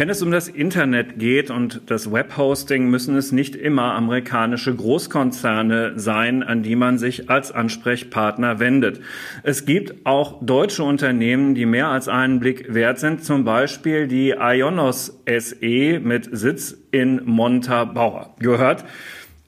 [0.00, 5.98] Wenn es um das Internet geht und das Webhosting, müssen es nicht immer amerikanische Großkonzerne
[5.98, 9.00] sein, an die man sich als Ansprechpartner wendet.
[9.42, 14.30] Es gibt auch deutsche Unternehmen, die mehr als einen Blick wert sind, zum Beispiel die
[14.38, 18.36] Ionos SE mit Sitz in Montabaur.
[18.38, 18.84] Gehört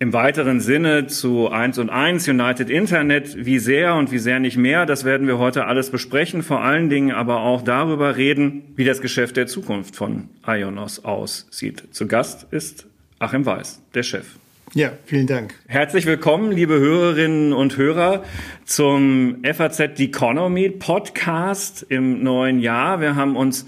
[0.03, 4.57] im weiteren Sinne zu 1 und 1 United Internet, wie sehr und wie sehr nicht
[4.57, 8.85] mehr, das werden wir heute alles besprechen, vor allen Dingen aber auch darüber reden, wie
[8.85, 11.85] das Geschäft der Zukunft von Ionos aussieht.
[11.93, 12.85] Zu Gast ist
[13.21, 14.27] Achim Weiß, der Chef.
[14.75, 15.55] Ja, vielen Dank.
[15.69, 18.25] Herzlich willkommen, liebe Hörerinnen und Hörer,
[18.65, 23.01] zum FAZ Economy Podcast im neuen Jahr.
[23.01, 23.67] Wir haben uns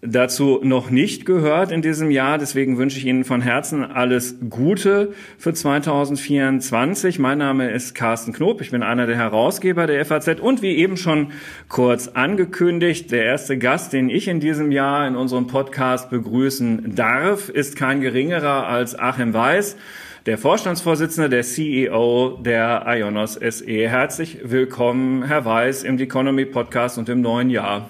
[0.00, 2.38] dazu noch nicht gehört in diesem Jahr.
[2.38, 7.18] Deswegen wünsche ich Ihnen von Herzen alles Gute für 2024.
[7.18, 8.60] Mein Name ist Carsten Knob.
[8.60, 11.32] Ich bin einer der Herausgeber der FAZ und wie eben schon
[11.68, 17.48] kurz angekündigt, der erste Gast, den ich in diesem Jahr in unserem Podcast begrüßen darf,
[17.48, 19.76] ist kein geringerer als Achim Weiß
[20.26, 23.88] der Vorstandsvorsitzende, der CEO der Ionos SE.
[23.88, 27.88] Herzlich willkommen, Herr Weiß, im Economy Podcast und im neuen Jahr.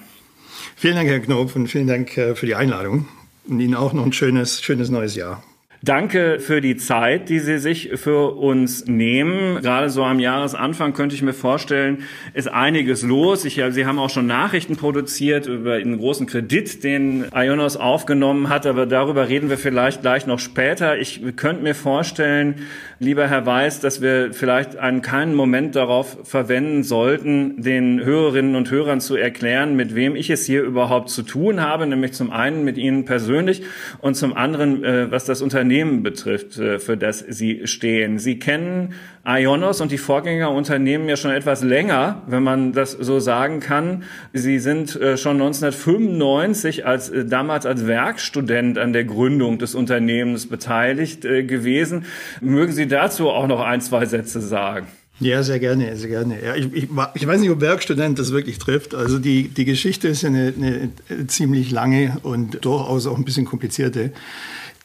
[0.81, 3.09] Vielen Dank, Herr Knopf, und vielen Dank äh, für die Einladung.
[3.48, 5.43] Und Ihnen auch noch ein schönes, schönes neues Jahr.
[5.81, 9.62] Danke für die Zeit, die Sie sich für uns nehmen.
[9.62, 11.98] Gerade so am Jahresanfang könnte ich mir vorstellen,
[12.34, 13.45] ist einiges los.
[13.45, 18.67] Ich, Sie haben auch schon Nachrichten produziert über einen großen Kredit, den Ionos aufgenommen hat,
[18.67, 20.99] aber darüber reden wir vielleicht gleich noch später.
[20.99, 22.56] Ich könnte mir vorstellen,
[22.99, 28.69] lieber Herr Weiß, dass wir vielleicht einen keinen Moment darauf verwenden sollten, den Hörerinnen und
[28.73, 32.65] Hörern zu erklären, mit wem ich es hier überhaupt zu tun habe, nämlich zum einen
[32.65, 33.62] mit Ihnen persönlich
[34.01, 35.68] und zum anderen, äh, was das Unternehmen
[36.03, 38.19] betrifft, äh, für das Sie stehen.
[38.19, 43.61] Sie kennen Ionos und die Vorgängerunternehmen ja schon etwas länger, wenn man das so sagen
[43.61, 44.05] kann.
[44.33, 51.23] Sie sind äh, schon 1995 als damals als Werkstudent an der Gründung des Unternehmens beteiligt
[51.23, 52.05] gewesen.
[52.41, 54.87] Mögen Sie dazu auch noch ein, zwei Sätze sagen?
[55.21, 56.37] Ja, sehr gerne, sehr gerne.
[56.45, 58.95] Ja, ich, ich, ich, weiß nicht, ob Werkstudent das wirklich trifft.
[58.95, 64.12] Also die, die Geschichte ist eine, eine ziemlich lange und durchaus auch ein bisschen komplizierte.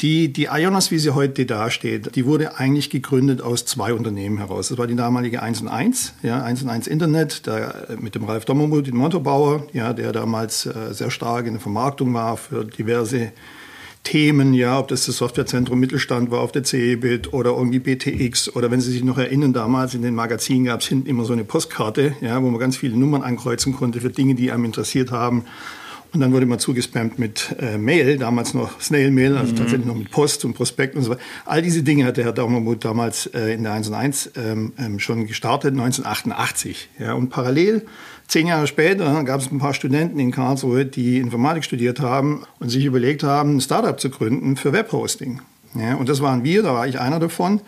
[0.03, 4.67] Die, die Ionos, wie sie heute dasteht, die wurde eigentlich gegründet aus zwei Unternehmen heraus.
[4.67, 8.25] Das war die damalige 1 und 1, ja, 1 und 1 Internet, da, mit dem
[8.25, 12.65] Ralf Dommermuth, den Montobauer, ja, der damals äh, sehr stark in der Vermarktung war für
[12.65, 13.31] diverse
[14.03, 18.69] Themen, ja, ob das das Softwarezentrum Mittelstand war auf der CeBIT oder irgendwie BTX oder
[18.71, 21.45] wenn Sie sich noch erinnern, damals in den Magazinen gab es hinten immer so eine
[21.45, 25.45] Postkarte, ja, wo man ganz viele Nummern ankreuzen konnte für Dinge, die einem interessiert haben.
[26.13, 29.57] Und dann wurde man zugespammt mit äh, Mail, damals noch Snail Mail, also mhm.
[29.57, 31.21] tatsächlich noch mit Post und Prospekt und so weiter.
[31.45, 34.73] All diese Dinge hat der Herr Daumermuth damals äh, in der 1 und 1 ähm,
[34.77, 36.89] ähm, schon gestartet, 1988.
[36.99, 37.85] Ja, und parallel
[38.27, 42.69] Zehn Jahre später gab es ein paar Studenten in Karlsruhe, die Informatik studiert haben und
[42.69, 45.41] sich überlegt haben, ein Startup zu gründen für Webhosting.
[45.75, 47.61] Ja, und das waren wir, da war ich einer davon.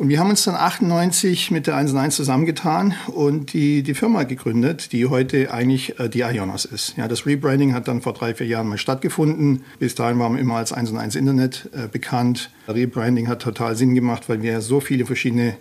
[0.00, 4.22] Und wir haben uns dann 98 mit der 1 1 zusammengetan und die, die Firma
[4.22, 6.96] gegründet, die heute eigentlich äh, die Ionos ist.
[6.96, 9.62] Ja, das Rebranding hat dann vor drei, vier Jahren mal stattgefunden.
[9.78, 12.50] Bis dahin waren wir immer als 1 1 Internet äh, bekannt.
[12.66, 15.58] Rebranding hat total Sinn gemacht, weil wir so viele verschiedene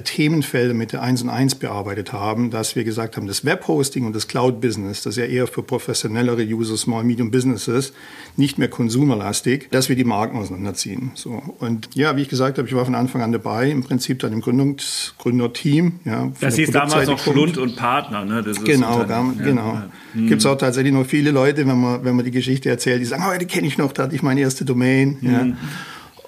[0.00, 4.14] Themenfelder mit der 1 und 1 bearbeitet haben, dass wir gesagt haben, das Webhosting und
[4.14, 7.92] das Cloud-Business, das ist ja eher für professionellere User, Small, Medium Businesses,
[8.36, 11.12] nicht mehr konsumerlastig, dass wir die Marken auseinanderziehen.
[11.14, 11.42] So.
[11.58, 14.32] Und ja, wie ich gesagt habe, ich war von Anfang an dabei, im Prinzip dann
[14.32, 16.00] im Gründungs Gründerteam.
[16.04, 18.42] Ja, das hieß damals auch Schlund und Partner, ne?
[18.64, 19.74] Genau, da, genau.
[19.74, 19.90] Ja.
[20.14, 20.28] Hm.
[20.28, 23.04] Gibt es auch tatsächlich noch viele Leute, wenn man, wenn man die Geschichte erzählt, die
[23.04, 25.18] sagen, oh, die kenne ich noch, da hatte ich meine erste Domain.
[25.20, 25.32] Hm.
[25.32, 25.56] Ja.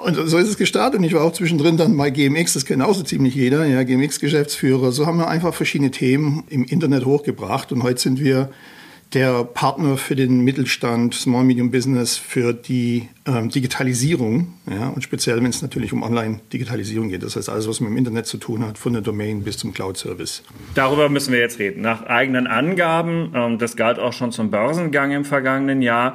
[0.04, 0.98] Und so ist es gestartet.
[0.98, 3.82] Und ich war auch zwischendrin dann bei GMX, das kennt auch so ziemlich jeder, ja,
[3.84, 4.92] GMX-Geschäftsführer.
[4.92, 7.72] So haben wir einfach verschiedene Themen im Internet hochgebracht.
[7.72, 8.50] Und heute sind wir
[9.14, 14.52] der Partner für den Mittelstand, Small Medium Business, für die ähm, Digitalisierung.
[14.70, 17.22] Ja, und speziell, wenn es natürlich um Online-Digitalisierung geht.
[17.22, 19.72] Das heißt, alles, was mit dem Internet zu tun hat, von der Domain bis zum
[19.72, 20.42] Cloud-Service.
[20.74, 21.80] Darüber müssen wir jetzt reden.
[21.80, 26.14] Nach eigenen Angaben, ähm, das galt auch schon zum Börsengang im vergangenen Jahr,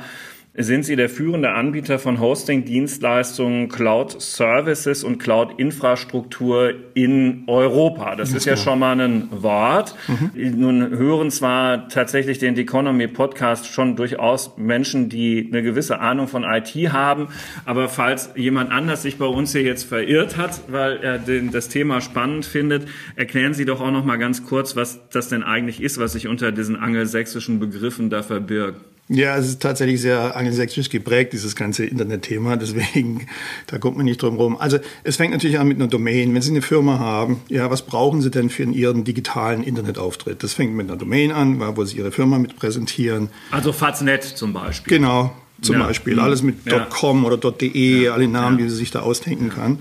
[0.64, 8.18] sind Sie der führende Anbieter von Hosting-Dienstleistungen, Cloud-Services und Cloud-Infrastruktur in Europa.
[8.18, 9.96] Das ist ja schon mal ein Wort.
[10.08, 10.60] Mhm.
[10.60, 16.44] Nun hören zwar tatsächlich den Economy Podcast schon durchaus Menschen, die eine gewisse Ahnung von
[16.44, 17.30] IT haben,
[17.64, 21.70] aber falls jemand anders sich bei uns hier jetzt verirrt hat, weil er den, das
[21.70, 22.86] Thema spannend findet,
[23.16, 26.28] erklären Sie doch auch noch mal ganz kurz, was das denn eigentlich ist, was sich
[26.28, 28.82] unter diesen angelsächsischen Begriffen da verbirgt.
[29.12, 32.56] Ja, es ist tatsächlich sehr angelsächsisch geprägt, dieses ganze Internetthema.
[32.58, 33.26] Deswegen,
[33.66, 34.56] da kommt man nicht drum rum.
[34.56, 36.32] Also, es fängt natürlich an mit einer Domain.
[36.34, 40.44] Wenn Sie eine Firma haben, ja, was brauchen Sie denn für Ihren digitalen Internetauftritt?
[40.44, 43.30] Das fängt mit einer Domain an, wo Sie Ihre Firma mit präsentieren.
[43.50, 45.00] Also Faznet zum Beispiel.
[45.00, 45.88] Genau, zum ja.
[45.88, 46.14] Beispiel.
[46.14, 46.20] Mhm.
[46.20, 46.86] Alles mit ja.
[46.86, 48.14] .com oder .de, ja.
[48.14, 49.80] alle Namen, die Sie sich da ausdenken kann.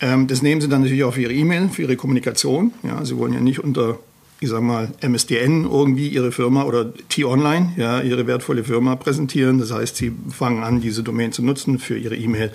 [0.00, 2.72] Ähm, das nehmen Sie dann natürlich auch für Ihre E-Mail, für Ihre Kommunikation.
[2.84, 3.98] Ja, Sie wollen ja nicht unter
[4.40, 9.58] ich sag mal, MSDN irgendwie ihre Firma oder T-Online, ja, ihre wertvolle Firma präsentieren.
[9.58, 12.52] Das heißt, sie fangen an, diese Domain zu nutzen für ihre E-Mail.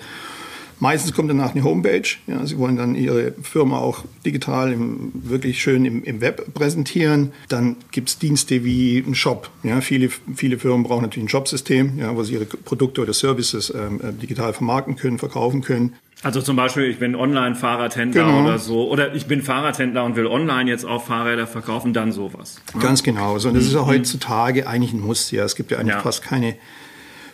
[0.84, 2.02] Meistens kommt danach eine Homepage.
[2.26, 7.32] Ja, sie wollen dann ihre Firma auch digital im, wirklich schön im, im Web präsentieren.
[7.48, 9.48] Dann gibt es Dienste wie ein Shop.
[9.62, 13.72] Ja, viele, viele Firmen brauchen natürlich ein Shopsystem, ja, wo sie ihre Produkte oder Services
[13.74, 15.94] ähm, äh, digital vermarkten können, verkaufen können.
[16.22, 18.42] Also zum Beispiel, ich bin Online-Fahrradhändler genau.
[18.44, 22.60] oder so, oder ich bin Fahrradhändler und will online jetzt auch Fahrräder verkaufen, dann sowas.
[22.78, 23.38] Ganz genau.
[23.38, 23.86] So, und das ist ja mhm.
[23.86, 25.30] heutzutage eigentlich ein Muss.
[25.30, 26.02] Ja, es gibt ja eigentlich ja.
[26.02, 26.56] fast keine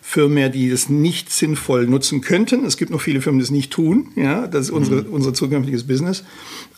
[0.02, 2.64] Firmen mehr, die das nicht sinnvoll nutzen könnten.
[2.64, 4.08] Es gibt noch viele Firmen, die das nicht tun.
[4.16, 5.12] Ja, das ist unsere, mhm.
[5.12, 6.24] unser zukünftiges Business.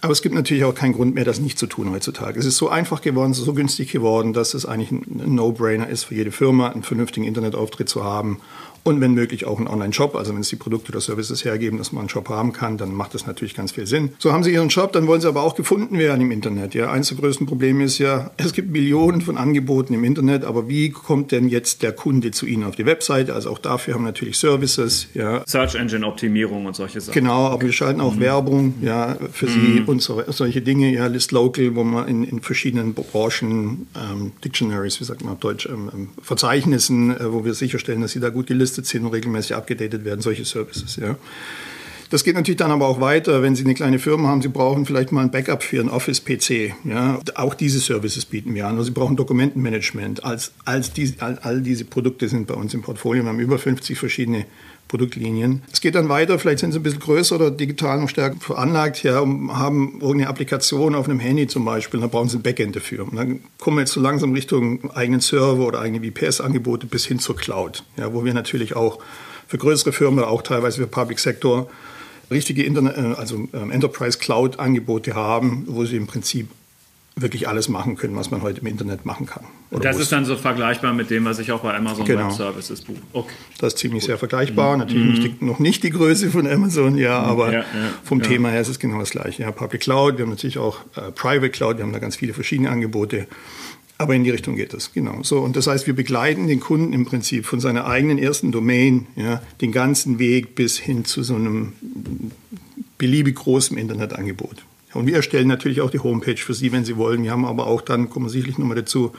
[0.01, 2.39] Aber es gibt natürlich auch keinen Grund mehr, das nicht zu tun heutzutage.
[2.39, 6.15] Es ist so einfach geworden, so günstig geworden, dass es eigentlich ein No-Brainer ist für
[6.15, 8.39] jede Firma, einen vernünftigen Internetauftritt zu haben
[8.85, 10.17] und wenn möglich auch einen Online-Shop.
[10.17, 12.93] Also wenn es die Produkte oder Services hergeben, dass man einen Shop haben kann, dann
[12.93, 14.11] macht das natürlich ganz viel Sinn.
[14.19, 16.75] So haben Sie Ihren Shop, dann wollen Sie aber auch gefunden werden im Internet.
[16.75, 20.69] Ja, eines der größten Probleme ist ja, es gibt Millionen von Angeboten im Internet, aber
[20.69, 23.35] wie kommt denn jetzt der Kunde zu Ihnen auf die Webseite?
[23.35, 25.07] Also auch dafür haben wir natürlich Services.
[25.15, 25.45] Ja.
[25.47, 27.15] Search Engine Optimierung und solche Sachen.
[27.15, 28.21] Genau, aber wir schalten auch mhm.
[28.21, 29.51] Werbung ja, für mhm.
[29.51, 30.93] Sie und so, solche Dinge.
[30.93, 35.41] Ja, List Local, wo man in, in verschiedenen Branchen ähm, Dictionaries, wie sagt man auf
[35.41, 39.05] Deutsch, ähm, ähm Verzeichnissen, äh, wo wir sicherstellen, dass Sie da gut gelistet gelistet sind
[39.05, 40.97] und regelmäßig abgedatet werden, solche Services.
[40.97, 41.17] Ja.
[42.11, 44.85] Das geht natürlich dann aber auch weiter, wenn Sie eine kleine Firma haben, Sie brauchen
[44.85, 46.75] vielleicht mal ein Backup für Ihren Office-PC.
[46.85, 48.73] Ja, auch diese Services bieten wir an.
[48.73, 50.23] Also Sie brauchen Dokumentenmanagement.
[50.23, 53.23] Als, als die, all, all, diese Produkte sind bei uns im Portfolio.
[53.23, 54.45] Wir haben über 50 verschiedene
[54.89, 55.63] Produktlinien.
[55.73, 59.03] Es geht dann weiter, vielleicht sind Sie ein bisschen größer oder digital noch stärker veranlagt,
[59.03, 62.77] ja, und haben irgendeine Applikation auf einem Handy zum Beispiel, dann brauchen Sie ein Backend
[62.77, 63.05] dafür.
[63.05, 67.19] Und dann kommen wir jetzt so langsam Richtung eigenen Server oder eigene VPS-Angebote bis hin
[67.19, 68.99] zur Cloud, ja, wo wir natürlich auch
[69.49, 71.69] für größere Firmen, auch teilweise für Public Sector,
[72.31, 76.49] richtige Internet, äh, also ähm, Enterprise Cloud Angebote haben, wo sie im Prinzip
[77.15, 79.45] wirklich alles machen können, was man heute im Internet machen kann.
[79.71, 82.29] Und das ist dann so vergleichbar mit dem, was ich auch bei Amazon genau.
[82.29, 82.99] Web Services buche.
[83.13, 83.33] Okay.
[83.59, 84.09] Das ist ziemlich Gut.
[84.09, 84.75] sehr vergleichbar.
[84.75, 84.79] Mhm.
[84.81, 85.13] Natürlich mhm.
[85.13, 87.27] nicht die, noch nicht die Größe von Amazon, ja, mhm.
[87.27, 87.67] aber ja, ja,
[88.03, 88.27] vom ja.
[88.27, 89.43] Thema her ist es genau das Gleiche.
[89.43, 92.33] Ja, Public Cloud, wir haben natürlich auch äh, Private Cloud, wir haben da ganz viele
[92.33, 93.27] verschiedene Angebote.
[93.99, 95.23] Aber in die Richtung geht es, genau.
[95.23, 99.07] So, und das heißt, wir begleiten den Kunden im Prinzip von seiner eigenen ersten Domain,
[99.17, 101.75] ja, den ganzen Weg bis hin zu so einem
[102.99, 104.65] beliebig großen Internetangebot.
[104.95, 107.23] Und wir erstellen natürlich auch die Homepage für Sie, wenn Sie wollen.
[107.23, 109.13] Wir haben aber auch dann, kommen wir sicherlich nochmal dazu,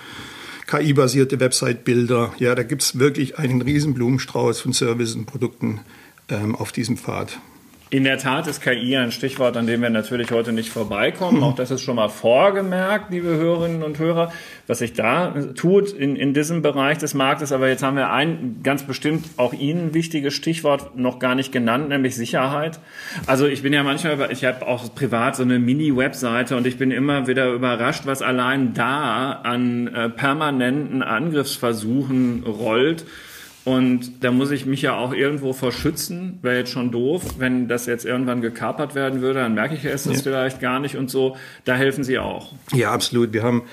[0.67, 2.33] KI-basierte Website-Bilder.
[2.39, 5.81] Ja, da gibt es wirklich einen riesen Blumenstrauß von Services und Produkten
[6.29, 7.39] ähm, auf diesem Pfad.
[7.93, 11.37] In der Tat ist KI ein Stichwort, an dem wir natürlich heute nicht vorbeikommen.
[11.37, 11.43] Mhm.
[11.43, 14.33] Auch das ist schon mal vorgemerkt, liebe Hörerinnen und Hörer,
[14.65, 17.51] was sich da tut in, in diesem Bereich des Marktes.
[17.51, 21.89] Aber jetzt haben wir ein ganz bestimmt auch Ihnen wichtiges Stichwort noch gar nicht genannt,
[21.89, 22.79] nämlich Sicherheit.
[23.27, 26.89] Also ich bin ja manchmal, ich habe auch privat so eine Mini-Webseite und ich bin
[26.89, 33.05] immer wieder überrascht, was allein da an äh, permanenten Angriffsversuchen rollt
[33.65, 36.39] und da muss ich mich ja auch irgendwo verschützen.
[36.41, 40.05] Wäre jetzt schon doof, wenn das jetzt irgendwann gekapert werden würde, dann merke ich es
[40.05, 40.13] ja.
[40.13, 41.37] vielleicht gar nicht und so.
[41.65, 42.51] Da helfen Sie auch.
[42.73, 43.33] Ja, absolut.
[43.33, 43.63] Wir haben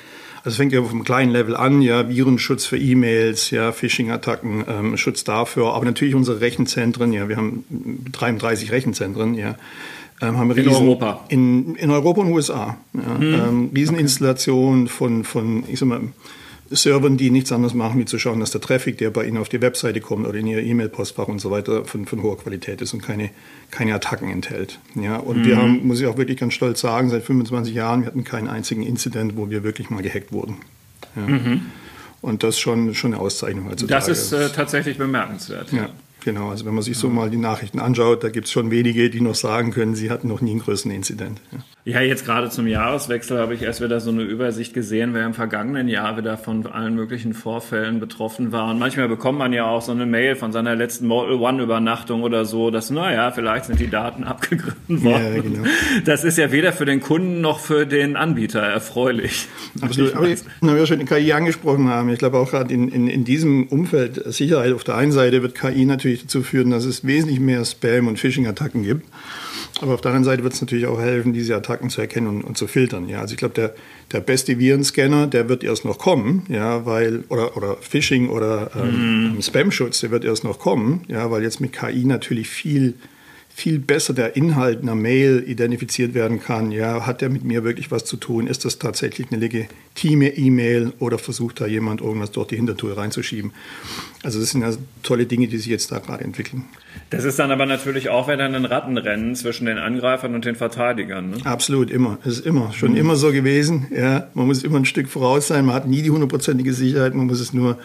[0.42, 4.64] also es fängt ja auf einem kleinen Level an, ja, Virenschutz für E-Mails, ja, Phishing-Attacken,
[4.66, 7.64] ähm, Schutz dafür, aber natürlich unsere Rechenzentren, ja, wir haben
[8.12, 9.56] 33 Rechenzentren, ja.
[10.22, 11.24] Ähm, haben in Europa?
[11.28, 12.78] In, in Europa und USA.
[12.94, 13.18] Ja.
[13.18, 13.34] Hm.
[13.34, 14.90] Ähm, Rieseninstallation okay.
[14.90, 16.00] von, von, ich sag mal,
[16.70, 19.48] Servern, die nichts anderes machen, wie zu schauen, dass der Traffic, der bei Ihnen auf
[19.48, 22.94] die Webseite kommt oder in Ihr E-Mail-Postfach und so weiter, von, von hoher Qualität ist
[22.94, 23.30] und keine,
[23.70, 24.78] keine Attacken enthält.
[24.94, 25.44] Ja, und mhm.
[25.44, 28.48] wir haben, muss ich auch wirklich ganz stolz sagen, seit 25 Jahren, wir hatten keinen
[28.48, 30.58] einzigen Incident, wo wir wirklich mal gehackt wurden.
[31.16, 31.26] Ja.
[31.26, 31.62] Mhm.
[32.22, 33.88] Und das schon, schon eine Auszeichnung heutzutage.
[33.92, 35.72] Das ist äh, tatsächlich bemerkenswert.
[35.72, 35.88] Ja.
[36.22, 39.10] Genau, also wenn man sich so mal die Nachrichten anschaut, da gibt es schon wenige,
[39.10, 41.40] die noch sagen können, sie hatten noch nie einen größeren Inzident.
[41.50, 41.58] Ja.
[41.84, 45.32] Ja, jetzt gerade zum Jahreswechsel habe ich erst wieder so eine Übersicht gesehen, wer im
[45.32, 48.70] vergangenen Jahr wieder von allen möglichen Vorfällen betroffen war.
[48.70, 52.44] Und manchmal bekommt man ja auch so eine Mail von seiner letzten Model One-Übernachtung oder
[52.44, 55.34] so, dass, naja, vielleicht sind die Daten abgegriffen worden.
[55.34, 55.64] Ja, genau.
[56.04, 59.48] Das ist ja weder für den Kunden noch für den Anbieter erfreulich.
[59.80, 60.14] Absolut.
[60.16, 63.06] Aber ich, na, wir schon die KI angesprochen haben, ich glaube auch gerade in, in,
[63.06, 66.84] in diesem Umfeld Sicherheit auf der einen Seite wird KI natürlich natürlich dazu führen, dass
[66.84, 69.06] es wesentlich mehr Spam- und Phishing-Attacken gibt.
[69.80, 72.42] Aber auf der anderen Seite wird es natürlich auch helfen, diese Attacken zu erkennen und,
[72.42, 73.08] und zu filtern.
[73.08, 73.74] Ja, also ich glaube, der,
[74.12, 79.36] der beste Virenscanner, der wird erst noch kommen, ja, weil oder oder Phishing oder ähm,
[79.38, 79.42] mm.
[79.42, 82.94] Spam-Schutz, der wird erst noch kommen, ja, weil jetzt mit KI natürlich viel
[83.60, 86.72] viel besser der Inhalt einer Mail identifiziert werden kann.
[86.72, 88.46] Ja, hat der mit mir wirklich was zu tun?
[88.46, 93.52] Ist das tatsächlich eine legitime E-Mail oder versucht da jemand irgendwas durch die Hintertür reinzuschieben?
[94.22, 96.64] Also das sind ja tolle Dinge, die sich jetzt da gerade entwickeln.
[97.10, 101.30] Das ist dann aber natürlich auch wieder ein Rattenrennen zwischen den Angreifern und den Verteidigern.
[101.30, 101.36] Ne?
[101.44, 102.18] Absolut, immer.
[102.24, 102.96] Es ist immer, schon mhm.
[102.96, 103.88] immer so gewesen.
[103.94, 105.66] Ja, man muss immer ein Stück voraus sein.
[105.66, 107.14] Man hat nie die hundertprozentige Sicherheit.
[107.14, 107.78] Man muss es nur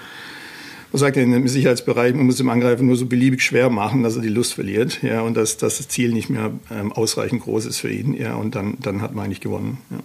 [0.95, 4.15] man sagt ja im Sicherheitsbereich, man muss dem Angreifer nur so beliebig schwer machen, dass
[4.15, 7.65] er die Lust verliert, ja, und dass, dass das Ziel nicht mehr ähm, ausreichend groß
[7.65, 9.79] ist für ihn, ja, und dann, dann hat man eigentlich gewonnen.
[9.91, 9.97] Ja.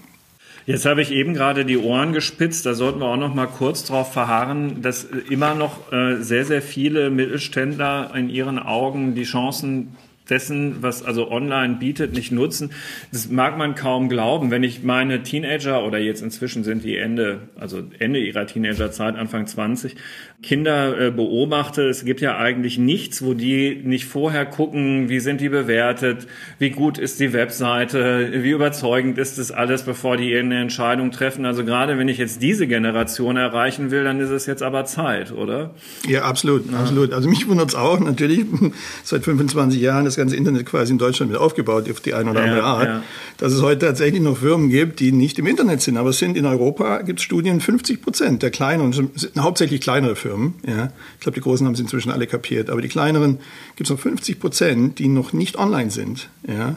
[0.67, 2.67] Jetzt habe ich eben gerade die Ohren gespitzt.
[2.67, 6.61] Da sollten wir auch noch mal kurz darauf verharren, dass immer noch äh, sehr, sehr
[6.61, 9.97] viele Mittelständler in ihren Augen die Chancen
[10.31, 12.71] dessen, was also online bietet, nicht nutzen.
[13.13, 14.51] Das mag man kaum glauben.
[14.51, 19.47] Wenn ich meine Teenager oder jetzt inzwischen sind die Ende, also Ende ihrer Teenagerzeit, Anfang
[19.47, 19.97] 20,
[20.43, 25.41] Kinder äh, beobachte, es gibt ja eigentlich nichts, wo die nicht vorher gucken, wie sind
[25.41, 26.27] die bewertet,
[26.59, 31.45] wie gut ist die Webseite, wie überzeugend ist das alles, bevor die irgendeine Entscheidung treffen.
[31.45, 35.33] Also gerade wenn ich jetzt diese Generation erreichen will, dann ist es jetzt aber Zeit,
[35.33, 35.75] oder?
[36.09, 36.79] Ja, absolut, ja.
[36.79, 37.13] absolut.
[37.13, 38.47] Also mich wundert es auch natürlich
[39.05, 42.43] seit 25 Jahren das ganze Internet quasi in Deutschland wieder aufgebaut auf die eine oder
[42.43, 43.03] andere ja, Art, ja.
[43.39, 46.37] dass es heute tatsächlich noch Firmen gibt, die nicht im Internet sind, aber es sind
[46.37, 50.55] in Europa gibt es Studien 50 Prozent der kleinen und hauptsächlich kleinere Firmen.
[50.67, 50.93] Ja.
[51.15, 52.71] Ich glaube, die großen haben es inzwischen alle kapiert.
[52.71, 53.39] Aber die kleineren
[53.77, 56.29] gibt es noch 50 Prozent, die noch nicht online sind.
[56.47, 56.77] Ja.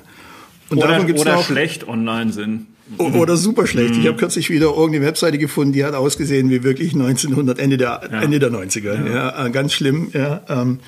[0.69, 2.67] Und oder davon gibt's oder noch, schlecht online sind.
[2.97, 3.91] Oder super schlecht.
[3.91, 4.07] Ich mhm.
[4.07, 8.21] habe kürzlich wieder irgendeine Webseite gefunden, die hat ausgesehen wie wirklich 1900, Ende der, ja.
[8.21, 9.09] Ende der 90er.
[9.09, 9.13] Ja.
[9.13, 9.47] ja.
[9.49, 10.09] ganz schlimm.
[10.13, 10.41] Ja.
[10.49, 10.79] Ähm,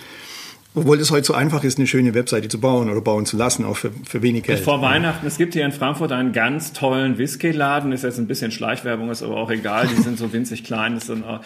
[0.76, 3.66] obwohl es heute so einfach ist, eine schöne Webseite zu bauen oder bauen zu lassen,
[3.66, 4.60] auch für, für wenig Geld.
[4.60, 8.52] Vor Weihnachten, es gibt hier in Frankfurt einen ganz tollen Whisky-Laden, ist jetzt ein bisschen
[8.52, 11.40] Schleichwerbung, ist aber auch egal, die sind so winzig klein, das sind uh,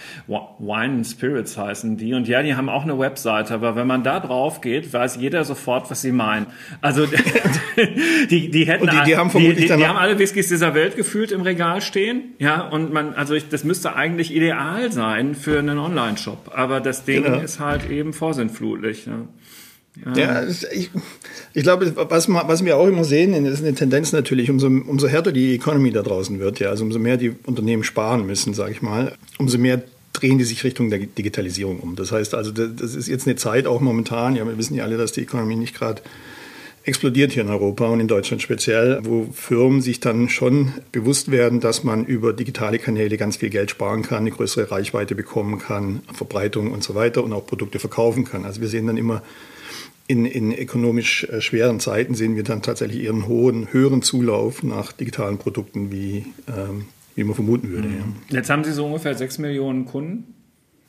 [0.58, 2.14] Wine and Spirits heißen die.
[2.14, 5.44] Und ja, die haben auch eine Webseite, aber wenn man da drauf geht, weiß jeder
[5.44, 6.48] sofort, was sie meinen.
[6.82, 7.06] Also
[8.30, 10.96] die, die hätten, die, die, haben vermutlich die, die, die haben alle Whiskys dieser Welt
[10.96, 15.60] gefühlt im Regal stehen, ja, und man, also ich, das müsste eigentlich ideal sein für
[15.60, 17.40] einen Online-Shop, aber das Ding genau.
[17.40, 19.06] ist halt eben vorsintflutlich.
[19.06, 19.19] Ja.
[20.16, 20.90] Ja, ich,
[21.54, 25.32] ich glaube, was, was wir auch immer sehen, ist eine Tendenz natürlich, umso, umso härter
[25.32, 28.82] die Economy da draußen wird, ja, also umso mehr die Unternehmen sparen müssen, sage ich
[28.82, 29.82] mal, umso mehr
[30.14, 31.96] drehen die sich Richtung der Digitalisierung um.
[31.96, 34.98] Das heißt also, das ist jetzt eine Zeit auch momentan, ja, wir wissen ja alle,
[34.98, 36.02] dass die Economy nicht gerade
[36.90, 41.60] explodiert hier in Europa und in Deutschland speziell, wo Firmen sich dann schon bewusst werden,
[41.60, 46.02] dass man über digitale Kanäle ganz viel Geld sparen kann, eine größere Reichweite bekommen kann,
[46.14, 48.44] Verbreitung und so weiter und auch Produkte verkaufen kann.
[48.44, 49.22] Also wir sehen dann immer
[50.08, 54.92] in, in ökonomisch äh, schweren Zeiten sehen wir dann tatsächlich ihren hohen, höheren Zulauf nach
[54.92, 57.88] digitalen Produkten, wie, ähm, wie man vermuten würde.
[57.88, 58.16] Mhm.
[58.30, 58.38] Ja.
[58.38, 60.39] Jetzt haben Sie so ungefähr sechs Millionen Kunden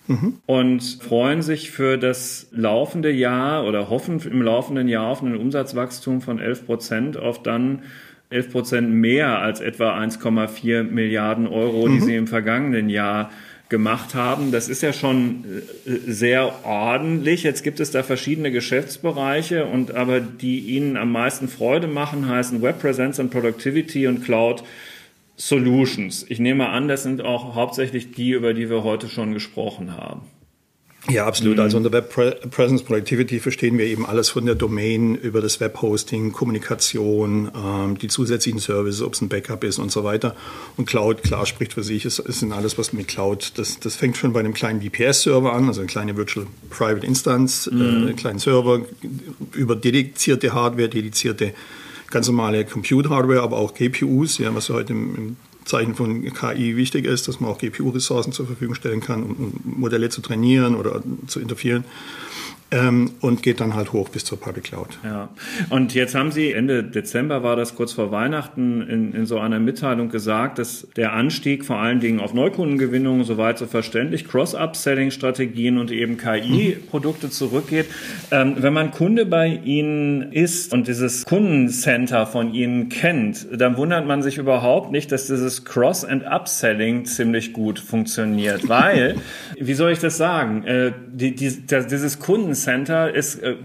[0.07, 0.35] mhm.
[0.47, 6.21] und freuen sich für das laufende Jahr oder hoffen im laufenden Jahr auf ein Umsatzwachstum
[6.21, 7.83] von 11 Prozent auf dann
[8.30, 11.95] 11 Prozent mehr als etwa 1,4 Milliarden Euro, mhm.
[11.95, 13.30] die Sie im vergangenen Jahr
[13.71, 14.52] gemacht haben.
[14.52, 15.45] Das ist ja schon
[15.87, 17.45] äh, sehr ordentlich.
[17.45, 22.61] Jetzt gibt es da verschiedene Geschäftsbereiche und aber die Ihnen am meisten Freude machen, heißen
[22.62, 24.64] Web Presence and Productivity und Cloud
[25.40, 26.26] Solutions.
[26.28, 30.20] Ich nehme an, das sind auch hauptsächlich die, über die wir heute schon gesprochen haben.
[31.09, 31.56] Ja, absolut.
[31.56, 31.62] Mhm.
[31.62, 32.11] Also unter Web
[32.50, 38.09] Presence Productivity verstehen wir eben alles von der Domain über das Webhosting, Kommunikation, ähm, die
[38.09, 40.37] zusätzlichen Services, ob es ein Backup ist und so weiter.
[40.76, 44.18] Und Cloud, klar, spricht für sich, ist in alles, was mit Cloud, das, das fängt
[44.18, 47.80] schon bei einem kleinen VPS-Server an, also eine kleine Virtual Private Instance, mhm.
[47.80, 48.82] äh, einen kleinen Server
[49.54, 51.54] über dedizierte Hardware, dedizierte
[52.10, 57.04] ganz normale Compute-Hardware, aber auch GPUs, ja, was heute im, im Zeichen von KI wichtig
[57.04, 61.40] ist, dass man auch GPU-Ressourcen zur Verfügung stellen kann, um Modelle zu trainieren oder zu
[61.40, 61.84] interferieren
[62.72, 64.98] ähm, und geht dann halt hoch bis zur Public Cloud.
[65.04, 65.28] Ja,
[65.70, 69.58] und jetzt haben Sie Ende Dezember war das kurz vor Weihnachten in, in so einer
[69.58, 75.90] Mitteilung gesagt, dass der Anstieg vor allen Dingen auf Neukundengewinnung soweit so verständlich, Cross-Upselling-Strategien und
[75.90, 77.86] eben KI-Produkte zurückgeht.
[78.30, 84.06] Ähm, wenn man Kunde bei Ihnen ist und dieses Kundencenter von Ihnen kennt, dann wundert
[84.06, 89.16] man sich überhaupt nicht, dass dieses Cross- and Upselling ziemlich gut funktioniert, weil,
[89.58, 93.56] wie soll ich das sagen, äh, die, die, das, dieses Kundencenter Center ist, äh,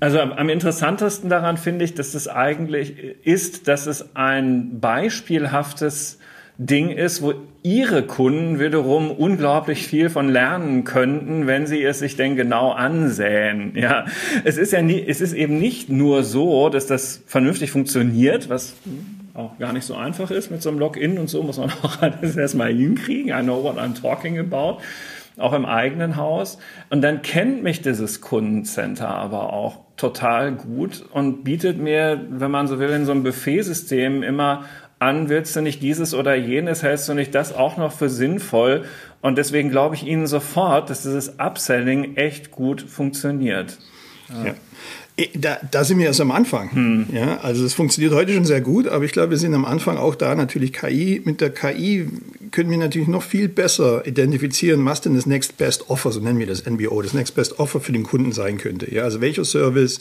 [0.00, 2.94] also am interessantesten daran finde ich, dass es eigentlich
[3.24, 6.18] ist, dass es ein beispielhaftes
[6.58, 12.16] Ding ist, wo ihre Kunden wiederum unglaublich viel von lernen könnten, wenn sie es sich
[12.16, 13.72] denn genau ansähen.
[13.74, 14.06] Ja,
[14.44, 18.74] es ist ja nie, es ist eben nicht nur so, dass das vernünftig funktioniert, was
[19.34, 22.00] auch gar nicht so einfach ist mit so einem Login und so, muss man auch
[22.00, 23.28] alles erstmal hinkriegen.
[23.38, 24.80] I know what I'm talking about.
[25.38, 26.58] Auch im eigenen Haus.
[26.88, 32.68] Und dann kennt mich dieses Kundencenter aber auch total gut und bietet mir, wenn man
[32.68, 34.64] so will, in so einem Buffetsystem immer
[34.98, 38.84] an, willst du nicht dieses oder jenes, hältst du nicht das auch noch für sinnvoll?
[39.20, 43.78] Und deswegen glaube ich Ihnen sofort, dass dieses Upselling echt gut funktioniert.
[44.44, 44.54] Ja.
[45.34, 46.72] Da, da sind wir erst am Anfang.
[46.72, 47.06] Hm.
[47.10, 49.96] Ja, also es funktioniert heute schon sehr gut, aber ich glaube, wir sind am Anfang
[49.96, 51.22] auch da natürlich KI.
[51.24, 52.08] Mit der KI
[52.50, 56.38] können wir natürlich noch viel besser identifizieren, was denn das Next Best Offer, so nennen
[56.38, 58.92] wir das NBO, das Next Best Offer für den Kunden sein könnte.
[58.92, 60.00] Ja, also welcher Service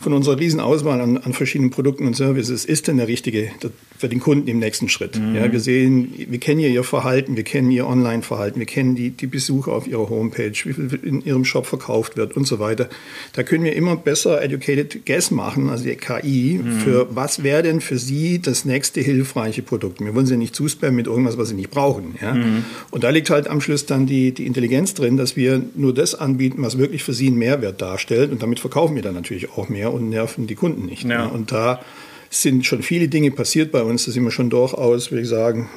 [0.00, 3.50] von unserer Riesenauswahl an, an verschiedenen Produkten und Services ist denn der richtige
[3.98, 5.18] für den Kunden im nächsten Schritt?
[5.18, 5.34] Mhm.
[5.34, 9.10] Ja, wir sehen, wir kennen ja ihr Verhalten, wir kennen ihr Online-Verhalten, wir kennen die,
[9.10, 12.88] die Besucher auf ihrer Homepage, wie viel in ihrem Shop verkauft wird und so weiter.
[13.32, 16.78] Da können wir immer besser educated guess machen, also die KI, mhm.
[16.78, 20.00] für was wäre denn für sie das nächste hilfreiche Produkt?
[20.00, 22.14] Wir wollen sie nicht zuspammen mit irgendwas, was sie nicht brauchen.
[22.20, 22.34] Ja?
[22.34, 22.64] Mhm.
[22.90, 26.14] Und da liegt halt am Schluss dann die, die Intelligenz drin, dass wir nur das
[26.14, 29.68] anbieten, was wirklich für sie einen Mehrwert darstellt und damit verkaufen wir dann natürlich auch
[29.68, 31.04] mehr und nerven die Kunden nicht.
[31.04, 31.26] Ja.
[31.26, 31.30] Ne?
[31.30, 31.80] Und da
[32.30, 34.04] sind schon viele Dinge passiert bei uns.
[34.04, 35.68] Da sind wir schon durchaus, würde ich sagen,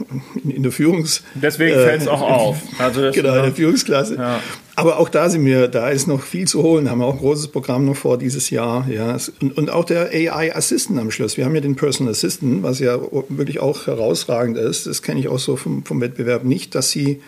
[0.43, 1.23] in, der Führungs...
[1.35, 2.57] Deswegen äh, fällt es auch auf.
[2.77, 4.15] Also das, genau, in der Führungsklasse.
[4.15, 4.41] Ja.
[4.75, 6.89] Aber auch da sind wir, da ist noch viel zu holen.
[6.89, 8.87] Haben wir auch ein großes Programm noch vor dieses Jahr.
[8.89, 9.17] Ja.
[9.39, 11.37] Und, und auch der AI Assistant am Schluss.
[11.37, 12.99] Wir haben ja den Personal Assistant, was ja
[13.29, 14.87] wirklich auch herausragend ist.
[14.87, 17.21] Das kenne ich auch so vom, vom Wettbewerb nicht, dass sie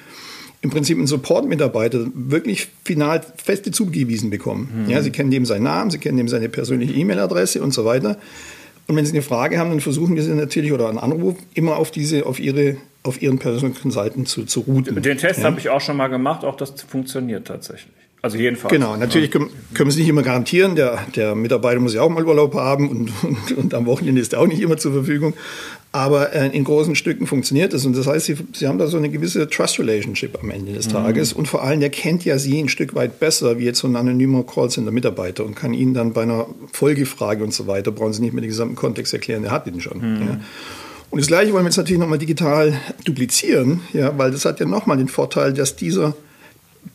[0.64, 4.86] im Prinzip einen Support-Mitarbeiter wirklich final feste zugewiesen bekommen.
[4.86, 4.90] Mhm.
[4.90, 8.18] Ja, sie kennen dem seinen Namen, sie kennen dem seine persönliche E-Mail-Adresse und so weiter.
[8.88, 11.78] Und wenn Sie eine Frage haben, dann versuchen wir sie natürlich oder einen Anruf immer
[11.78, 15.02] auf diese, auf ihre, auf ihren Personal Consultant zu, zu routen.
[15.02, 15.46] Den Test ja.
[15.46, 17.94] habe ich auch schon mal gemacht, auch das funktioniert tatsächlich.
[18.22, 18.74] Also jedenfalls.
[18.74, 20.78] Genau, natürlich können, können wir es nicht immer garantieren.
[20.78, 24.32] Der, der Mitarbeiter muss ja auch mal Urlaub haben und, und, und am Wochenende ist
[24.32, 25.34] er auch nicht immer zur Verfügung.
[25.96, 27.86] Aber äh, in großen Stücken funktioniert es.
[27.86, 30.88] Und das heißt, sie, sie haben da so eine gewisse Trust Relationship am Ende des
[30.88, 30.94] mhm.
[30.94, 31.34] Tages.
[31.34, 33.96] Und vor allem, der kennt ja sie ein Stück weit besser wie jetzt so ein
[33.96, 38.34] anonymer Callcenter-Mitarbeiter und kann ihnen dann bei einer Folgefrage und so weiter, brauchen sie nicht
[38.34, 40.00] mehr den gesamten Kontext erklären, der hat ihn schon.
[40.00, 40.28] Mhm.
[40.28, 40.40] Ja.
[41.12, 42.74] Und das Gleiche wollen wir jetzt natürlich nochmal digital
[43.06, 46.16] duplizieren, ja, weil das hat ja nochmal den Vorteil, dass dieser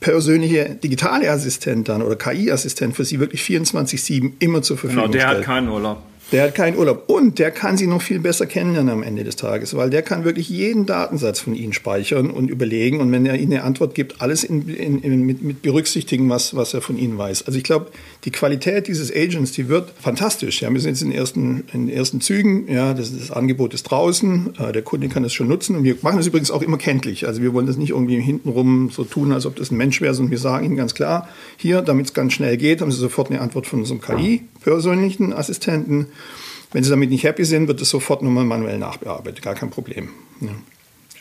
[0.00, 5.20] persönliche digitale Assistent dann oder KI-Assistent für Sie wirklich 24-7 immer zur Verfügung genau, der
[5.20, 5.36] stellt.
[5.38, 6.02] hat keinen Urlaub.
[6.30, 7.04] Der hat keinen Urlaub.
[7.06, 10.24] Und der kann sie noch viel besser kennenlernen am Ende des Tages, weil der kann
[10.24, 13.00] wirklich jeden Datensatz von Ihnen speichern und überlegen.
[13.00, 16.54] Und wenn er Ihnen eine Antwort gibt, alles in, in, in, mit, mit, berücksichtigen, was,
[16.54, 17.46] was er von Ihnen weiß.
[17.46, 17.86] Also ich glaube,
[18.24, 20.60] die Qualität dieses Agents, die wird fantastisch.
[20.60, 22.70] Ja, wir sind jetzt in den ersten, in den ersten Zügen.
[22.70, 24.54] Ja, das, das Angebot ist draußen.
[24.58, 25.76] Äh, der Kunde kann es schon nutzen.
[25.76, 27.26] Und wir machen das übrigens auch immer kenntlich.
[27.26, 30.12] Also wir wollen das nicht irgendwie hintenrum so tun, als ob das ein Mensch wäre,
[30.12, 33.30] sondern wir sagen Ihnen ganz klar, hier, damit es ganz schnell geht, haben Sie sofort
[33.30, 36.08] eine Antwort von unserem KI, persönlichen Assistenten.
[36.72, 40.10] Wenn Sie damit nicht happy sind, wird es sofort nochmal manuell nachbearbeitet, gar kein Problem.
[40.40, 40.50] Ja.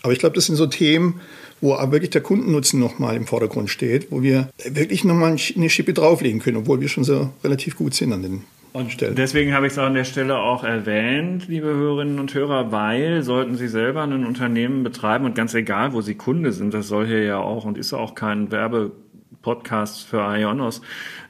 [0.03, 1.21] Aber ich glaube, das sind so Themen,
[1.61, 5.93] wo aber wirklich der Kundennutzen nochmal im Vordergrund steht, wo wir wirklich nochmal eine Schippe
[5.93, 9.15] drauflegen können, obwohl wir schon so relativ gut sind an den und Stellen.
[9.15, 13.55] Deswegen habe ich es an der Stelle auch erwähnt, liebe Hörerinnen und Hörer, weil sollten
[13.55, 17.23] Sie selber ein Unternehmen betreiben und ganz egal, wo Sie Kunde sind, das soll hier
[17.23, 18.91] ja auch und ist auch kein Werbe
[19.47, 20.81] Podcast für Ionos,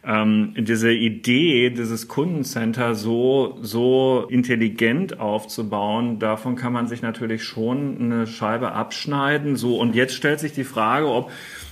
[0.03, 8.01] ähm, diese Idee, dieses Kundencenter so, so intelligent aufzubauen, davon kann man sich natürlich schon
[8.01, 9.55] eine Scheibe abschneiden.
[9.55, 11.29] So, und jetzt stellt sich die Frage, ob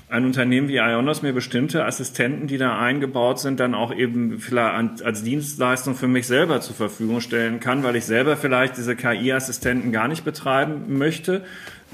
[0.08, 5.01] ein Unternehmen wie Ionos mir bestimmte Assistenten, die da eingebaut sind, dann auch eben vielleicht
[5.01, 9.91] als Dienstleistung für mich selber zur Verfügung stellen kann, weil ich selber vielleicht diese KI-Assistenten
[9.91, 11.43] gar nicht betreiben möchte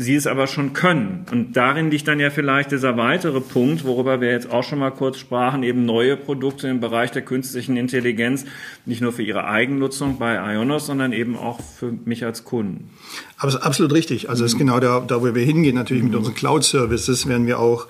[0.02, 1.26] sie es aber schon können.
[1.32, 4.92] Und darin liegt dann ja vielleicht dieser weitere Punkt, worüber wir jetzt auch schon mal
[4.92, 8.46] kurz sprachen, eben neue Produkte im Bereich der künstlichen Intelligenz,
[8.86, 12.90] nicht nur für ihre Eigennutzung bei Ionos, sondern eben auch für mich als Kunden.
[13.38, 14.30] Aber absolut richtig.
[14.30, 15.76] Also das ist genau da, da wo wir hingehen.
[15.76, 17.88] Natürlich mit unseren Cloud-Services werden wir auch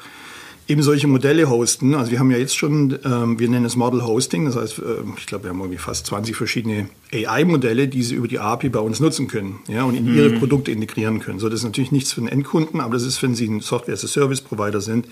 [0.67, 1.95] eben solche Modelle hosten.
[1.95, 4.81] Also wir haben ja jetzt schon, ähm, wir nennen es Model Hosting, das heißt, äh,
[5.17, 8.79] ich glaube, wir haben irgendwie fast 20 verschiedene AI-Modelle, die sie über die API bei
[8.79, 10.17] uns nutzen können ja, und in mhm.
[10.17, 11.39] ihre Produkte integrieren können.
[11.39, 14.81] So, das ist natürlich nichts für den Endkunden, aber das ist, wenn sie ein Software-as-a-Service-Provider
[14.81, 15.07] sind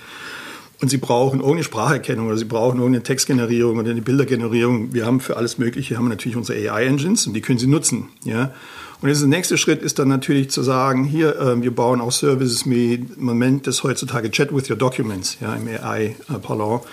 [0.82, 4.94] und sie brauchen irgendeine Spracherkennung oder sie brauchen irgendeine Textgenerierung oder eine Bildergenerierung.
[4.94, 8.10] Wir haben für alles Mögliche, haben wir natürlich unsere AI-Engines und die können sie nutzen.
[8.24, 8.54] Ja.
[9.02, 12.12] Und jetzt der nächste Schritt ist dann natürlich zu sagen, hier, äh, wir bauen auch
[12.12, 16.84] Services wie, man nennt das heutzutage Chat with your Documents, ja, im AI-Parlant.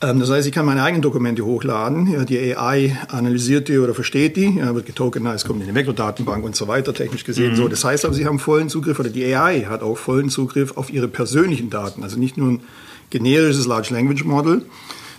[0.00, 2.06] Ähm, das heißt, ich kann meine eigenen Dokumente hochladen.
[2.06, 6.44] Ja, die AI analysiert die oder versteht die, ja, wird getokenized, kommt in die Vektordatenbank
[6.44, 7.56] und so weiter, technisch gesehen mhm.
[7.56, 7.68] so.
[7.68, 10.90] Das heißt aber, Sie haben vollen Zugriff oder die AI hat auch vollen Zugriff auf
[10.90, 12.02] Ihre persönlichen Daten.
[12.02, 12.60] Also nicht nur ein
[13.10, 14.62] generisches Large Language Model,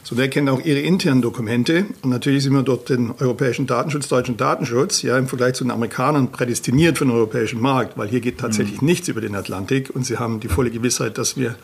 [0.03, 1.85] so, der kennt auch ihre internen Dokumente.
[2.01, 5.71] Und natürlich sind wir dort den europäischen Datenschutz, deutschen Datenschutz, ja, im Vergleich zu den
[5.71, 8.87] Amerikanern prädestiniert für den europäischen Markt, weil hier geht tatsächlich mhm.
[8.87, 11.55] nichts über den Atlantik und sie haben die volle Gewissheit, dass wir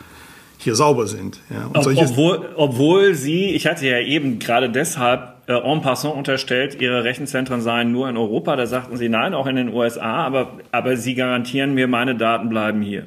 [0.58, 1.40] hier sauber sind.
[1.50, 1.70] Ja.
[1.72, 7.04] Ob, obwohl, obwohl Sie, ich hatte ja eben gerade deshalb äh, en passant unterstellt, Ihre
[7.04, 8.56] Rechenzentren seien nur in Europa.
[8.56, 12.48] Da sagten Sie nein, auch in den USA, aber, aber Sie garantieren mir, meine Daten
[12.48, 13.04] bleiben hier.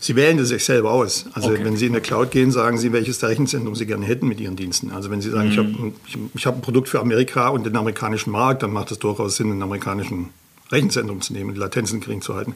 [0.00, 1.26] Sie wählen das sich selber aus.
[1.32, 1.64] Also okay.
[1.64, 4.56] wenn Sie in der Cloud gehen, sagen Sie, welches Rechenzentrum Sie gerne hätten mit Ihren
[4.56, 4.90] Diensten.
[4.90, 5.52] Also wenn Sie sagen, mhm.
[5.52, 8.90] ich habe ich, ich hab ein Produkt für Amerika und den amerikanischen Markt, dann macht
[8.90, 10.30] es durchaus Sinn, einen amerikanischen
[10.70, 12.54] Rechenzentrum zu nehmen, die Latenzen gering zu halten.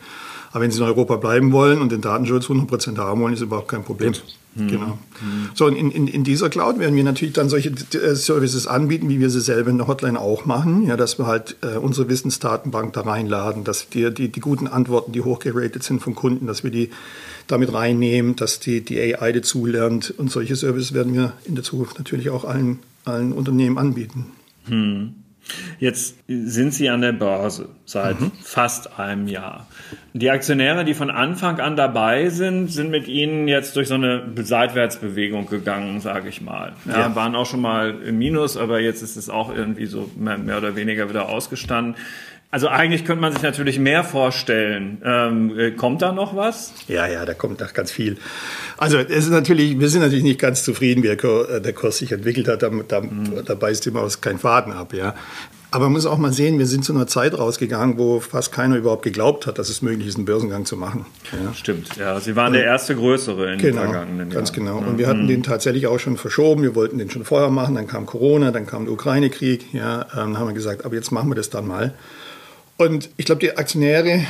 [0.53, 3.69] Aber wenn Sie in Europa bleiben wollen und den Datenschutz 100% haben wollen, ist überhaupt
[3.69, 4.15] kein Problem.
[4.57, 4.67] Hm.
[4.67, 4.99] Genau.
[5.21, 5.51] Hm.
[5.55, 9.21] So, in, in, in dieser Cloud werden wir natürlich dann solche äh, Services anbieten, wie
[9.21, 10.87] wir sie selber in der Hotline auch machen.
[10.89, 15.13] Ja, dass wir halt äh, unsere Wissensdatenbank da reinladen, dass die, die, die guten Antworten,
[15.13, 16.91] die hochgeratet sind vom Kunden, dass wir die
[17.51, 20.15] damit reinnehmen, dass die, die AI dazulernt.
[20.17, 24.27] Und solche Services werden wir in der Zukunft natürlich auch allen, allen Unternehmen anbieten.
[24.67, 25.15] Hm.
[25.79, 28.31] Jetzt sind Sie an der Börse seit mhm.
[28.43, 29.67] fast einem Jahr.
[30.13, 34.33] Die Aktionäre, die von Anfang an dabei sind, sind mit Ihnen jetzt durch so eine
[34.37, 36.73] Seitwärtsbewegung gegangen, sage ich mal.
[36.87, 40.11] Ja, ja, waren auch schon mal im Minus, aber jetzt ist es auch irgendwie so
[40.17, 41.97] mehr, mehr oder weniger wieder ausgestanden.
[42.53, 45.01] Also eigentlich könnte man sich natürlich mehr vorstellen.
[45.05, 46.73] Ähm, äh, kommt da noch was?
[46.89, 48.17] Ja, ja, da kommt noch ganz viel.
[48.77, 52.49] Also es ist natürlich, wir sind natürlich nicht ganz zufrieden, wie der Kurs sich entwickelt
[52.49, 52.65] hat.
[52.65, 53.45] Da, da, mhm.
[53.45, 54.95] da beißt immer aus kein Faden ab.
[54.95, 55.15] Ja.
[55.71, 58.77] Aber man muss auch mal sehen, wir sind zu einer Zeit rausgegangen, wo fast keiner
[58.77, 61.07] überhaupt geglaubt hat, dass es möglich ist, einen Börsengang zu machen.
[61.31, 61.55] Ja.
[61.55, 62.19] Stimmt, ja.
[62.19, 64.31] Sie waren der erste größere in genau, den vergangenen Jahren.
[64.31, 64.79] Ganz genau.
[64.79, 65.29] Und wir hatten mhm.
[65.29, 66.65] den tatsächlich auch schon verschoben.
[66.65, 67.77] Wir wollten den schon vorher machen.
[67.77, 69.73] Dann kam Corona, dann kam der Ukraine-Krieg.
[69.73, 71.95] Ja, ähm, dann haben wir gesagt, aber jetzt machen wir das dann mal.
[72.81, 74.25] Und ich glaube, die Aktionäre,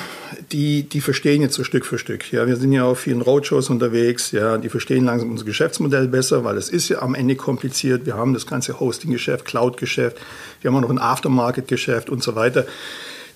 [0.51, 2.33] die, die verstehen jetzt so Stück für Stück.
[2.33, 4.33] Ja, wir sind ja auf vielen Roadshows unterwegs.
[4.33, 8.07] Ja, die verstehen langsam unser Geschäftsmodell besser, weil es ist ja am Ende kompliziert.
[8.07, 10.17] Wir haben das ganze Hosting-Geschäft, Cloud-Geschäft,
[10.61, 12.67] wir haben auch noch ein Aftermarket-Geschäft und so weiter.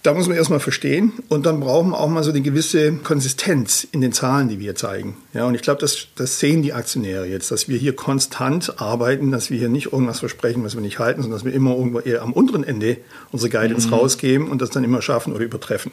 [0.05, 3.89] Da muss man erstmal verstehen und dann brauchen wir auch mal so eine gewisse Konsistenz
[3.91, 5.17] in den Zahlen, die wir zeigen.
[5.33, 9.31] Ja, und ich glaube, das, das sehen die Aktionäre jetzt, dass wir hier konstant arbeiten,
[9.31, 12.01] dass wir hier nicht irgendwas versprechen, was wir nicht halten, sondern dass wir immer irgendwo
[12.01, 12.99] eher am unteren Ende
[13.33, 13.95] unsere Guidance mhm.
[13.95, 15.91] rausgeben und das dann immer schaffen oder übertreffen.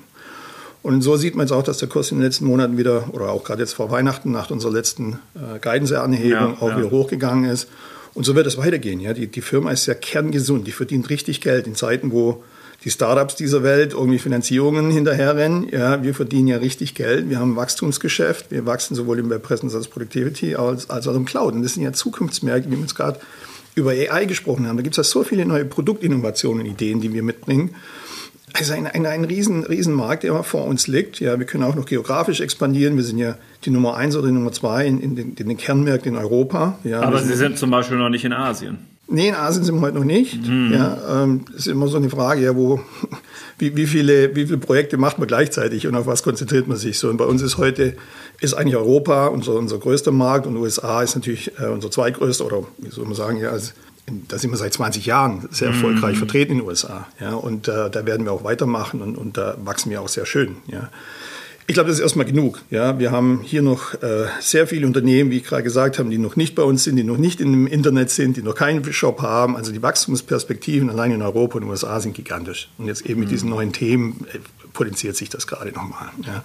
[0.84, 3.30] Und so sieht man jetzt auch, dass der Kurs in den letzten Monaten wieder, oder
[3.30, 6.78] auch gerade jetzt vor Weihnachten, nach unserer letzten äh, Guidance-Anhebung, ja, auch ja.
[6.80, 7.70] wieder hochgegangen ist.
[8.14, 9.00] Und so wird es weitergehen.
[9.00, 9.14] Ja?
[9.14, 12.44] Die, die Firma ist sehr kerngesund, die verdient richtig Geld in Zeiten, wo
[12.84, 15.70] die Startups dieser Welt irgendwie Finanzierungen hinterherrennen.
[15.70, 17.30] Ja, wir verdienen ja richtig Geld.
[17.30, 18.50] Wir haben ein Wachstumsgeschäft.
[18.50, 21.54] Wir wachsen sowohl im Web Presence als Productivity als, als auch im Cloud.
[21.54, 23.20] Und das sind ja Zukunftsmärkte, wie wir jetzt gerade
[23.76, 24.78] über AI gesprochen haben.
[24.78, 27.76] Da gibt es ja so viele neue Produktinnovationen, Ideen, die wir mitbringen.
[28.54, 31.20] Also ein, ein, ein riesen, riesen Markt, der vor uns liegt.
[31.20, 32.98] Ja, wir können auch noch geografisch expandieren.
[32.98, 35.58] Wir sind ja die Nummer eins oder die Nummer zwei in, in, den, in den
[35.58, 36.80] Kernmärkten in Europa.
[36.84, 38.91] Ja, Aber Sie sind zum Beispiel noch nicht in Asien.
[39.12, 40.48] Nee, in Asien sind wir heute noch nicht.
[40.48, 40.72] Mhm.
[40.74, 42.80] Ja, ähm, ist immer so eine Frage, ja, wo,
[43.58, 46.98] wie, wie, viele, wie viele Projekte macht man gleichzeitig und auf was konzentriert man sich
[46.98, 47.10] so?
[47.10, 47.96] Und bei uns ist heute,
[48.40, 52.64] ist eigentlich Europa unser, unser größter Markt und USA ist natürlich äh, unser zweitgrößter oder
[52.78, 53.72] wie soll man sagen, ja, also,
[54.28, 56.20] da sind wir seit 20 Jahren sehr erfolgreich mhm.
[56.20, 57.08] vertreten in den USA.
[57.20, 60.26] Ja, und äh, da werden wir auch weitermachen und, und da wachsen wir auch sehr
[60.26, 60.58] schön.
[60.68, 60.90] Ja.
[61.72, 62.62] Ich glaube, das ist erstmal genug.
[62.70, 66.18] Ja, wir haben hier noch äh, sehr viele Unternehmen, wie ich gerade gesagt habe, die
[66.18, 69.22] noch nicht bei uns sind, die noch nicht im Internet sind, die noch keinen Shop
[69.22, 69.56] haben.
[69.56, 72.68] Also die Wachstumsperspektiven allein in Europa und USA sind gigantisch.
[72.78, 73.32] Und jetzt eben mit mhm.
[73.32, 74.40] diesen neuen Themen äh,
[74.74, 76.10] potenziert sich das gerade nochmal.
[76.28, 76.44] Ja.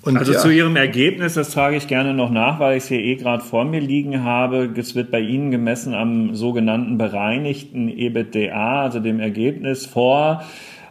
[0.00, 0.38] Und also ja.
[0.38, 3.44] zu Ihrem Ergebnis, das trage ich gerne noch nach, weil ich es hier eh gerade
[3.44, 4.72] vor mir liegen habe.
[4.78, 10.42] Es wird bei Ihnen gemessen am sogenannten bereinigten EBITDA, also dem Ergebnis vor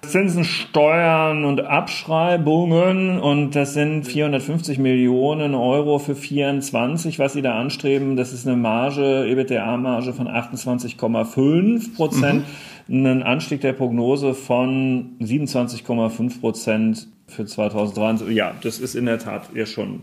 [0.09, 7.59] Zinsen, Steuern und Abschreibungen und das sind 450 Millionen Euro für 24, was Sie da
[7.59, 8.15] anstreben.
[8.15, 12.43] Das ist eine Marge, EBITDA-Marge von 28,5 Prozent.
[12.87, 13.05] Mhm.
[13.05, 18.35] Ein Anstieg der Prognose von 27,5 Prozent für 2023.
[18.35, 20.01] Ja, das ist in der Tat ja schon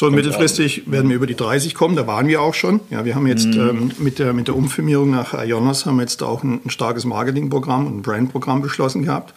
[0.00, 2.80] so, und mittelfristig werden wir über die 30 kommen, da waren wir auch schon.
[2.88, 3.60] Ja, wir haben jetzt mhm.
[3.60, 7.04] ähm, mit, der, mit der Umfirmierung nach Ionos haben wir jetzt auch ein, ein starkes
[7.04, 9.34] Marketingprogramm und ein Brandprogramm beschlossen gehabt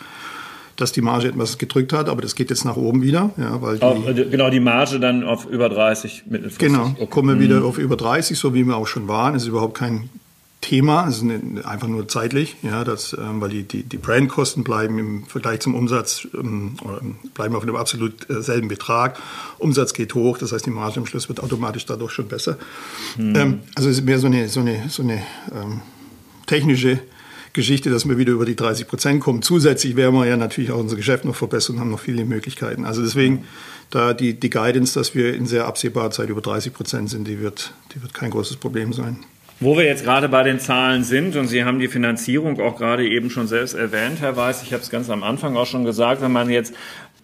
[0.76, 3.30] dass die Marge etwas gedrückt hat, aber das geht jetzt nach oben wieder.
[3.38, 6.68] Ja, weil die, oh, genau, die Marge dann auf über 30 mittelfristig.
[6.68, 7.06] Genau, okay.
[7.08, 7.68] kommen wir wieder mhm.
[7.68, 9.36] auf über 30, so wie wir auch schon waren.
[9.36, 10.10] Es ist überhaupt kein
[10.64, 11.30] Thema, also
[11.64, 15.76] einfach nur zeitlich, ja, das, ähm, weil die, die, die Brandkosten bleiben im Vergleich zum
[15.76, 16.78] Umsatz ähm,
[17.34, 19.20] bleiben auf einem absolut äh, selben Betrag.
[19.60, 22.58] Umsatz geht hoch, das heißt, die Marge am Schluss wird automatisch dadurch schon besser.
[23.18, 23.36] Mhm.
[23.36, 25.22] Ähm, also es ist mehr so eine, so eine, so eine
[25.54, 25.82] ähm,
[26.46, 27.00] technische
[27.52, 29.42] Geschichte, dass wir wieder über die 30 Prozent kommen.
[29.42, 32.86] Zusätzlich werden wir ja natürlich auch unser Geschäft noch verbessern und haben noch viele Möglichkeiten.
[32.86, 33.44] Also deswegen
[33.90, 37.42] da die, die Guidance, dass wir in sehr absehbarer Zeit über 30 Prozent sind, die
[37.42, 39.20] wird, die wird kein großes Problem sein.
[39.60, 43.08] Wo wir jetzt gerade bei den Zahlen sind, und Sie haben die Finanzierung auch gerade
[43.08, 46.22] eben schon selbst erwähnt, Herr Weiß, ich habe es ganz am Anfang auch schon gesagt,
[46.22, 46.74] wenn man jetzt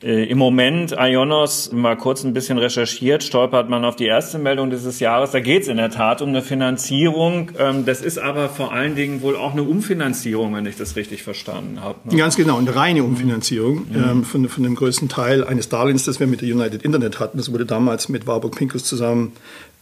[0.02, 4.70] äh, im Moment Ionos mal kurz ein bisschen recherchiert, stolpert man auf die erste Meldung
[4.70, 5.32] dieses Jahres.
[5.32, 7.52] Da geht es in der Tat um eine Finanzierung.
[7.60, 11.24] Ähm, das ist aber vor allen Dingen wohl auch eine Umfinanzierung, wenn ich das richtig
[11.24, 12.00] verstanden habe.
[12.06, 12.16] Ne?
[12.16, 14.04] Ganz genau, eine reine Umfinanzierung mhm.
[14.10, 17.38] ähm, von, von dem größten Teil eines Darlehens, das wir mit der United Internet hatten.
[17.38, 19.34] Das wurde damals mit Warburg Pincus zusammen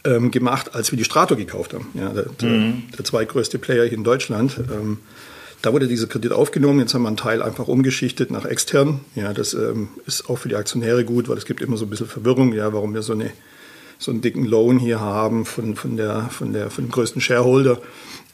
[0.04, 1.88] ähm, gemacht, als wir die Strato gekauft haben.
[1.94, 2.84] Ja, der, mhm.
[2.96, 4.58] der, zweitgrößte Player hier in Deutschland.
[4.58, 4.98] Ähm,
[5.60, 6.78] da wurde dieser Kredit aufgenommen.
[6.80, 9.00] Jetzt haben wir einen Teil einfach umgeschichtet nach extern.
[9.16, 11.90] Ja, das ähm, ist auch für die Aktionäre gut, weil es gibt immer so ein
[11.90, 13.30] bisschen Verwirrung, ja, warum wir so, eine,
[13.98, 17.80] so einen dicken Loan hier haben von, von, der, von, der, von dem größten Shareholder.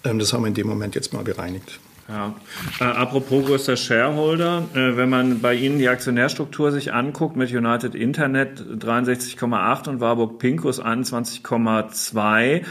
[0.04, 1.80] Ähm, das haben wir in dem Moment jetzt mal bereinigt.
[2.08, 2.34] Ja.
[2.80, 7.94] Äh, apropos größter Shareholder, äh, wenn man bei Ihnen die Aktionärstruktur sich anguckt mit United
[7.94, 12.62] Internet 63,8 und Warburg Pincus 21,2,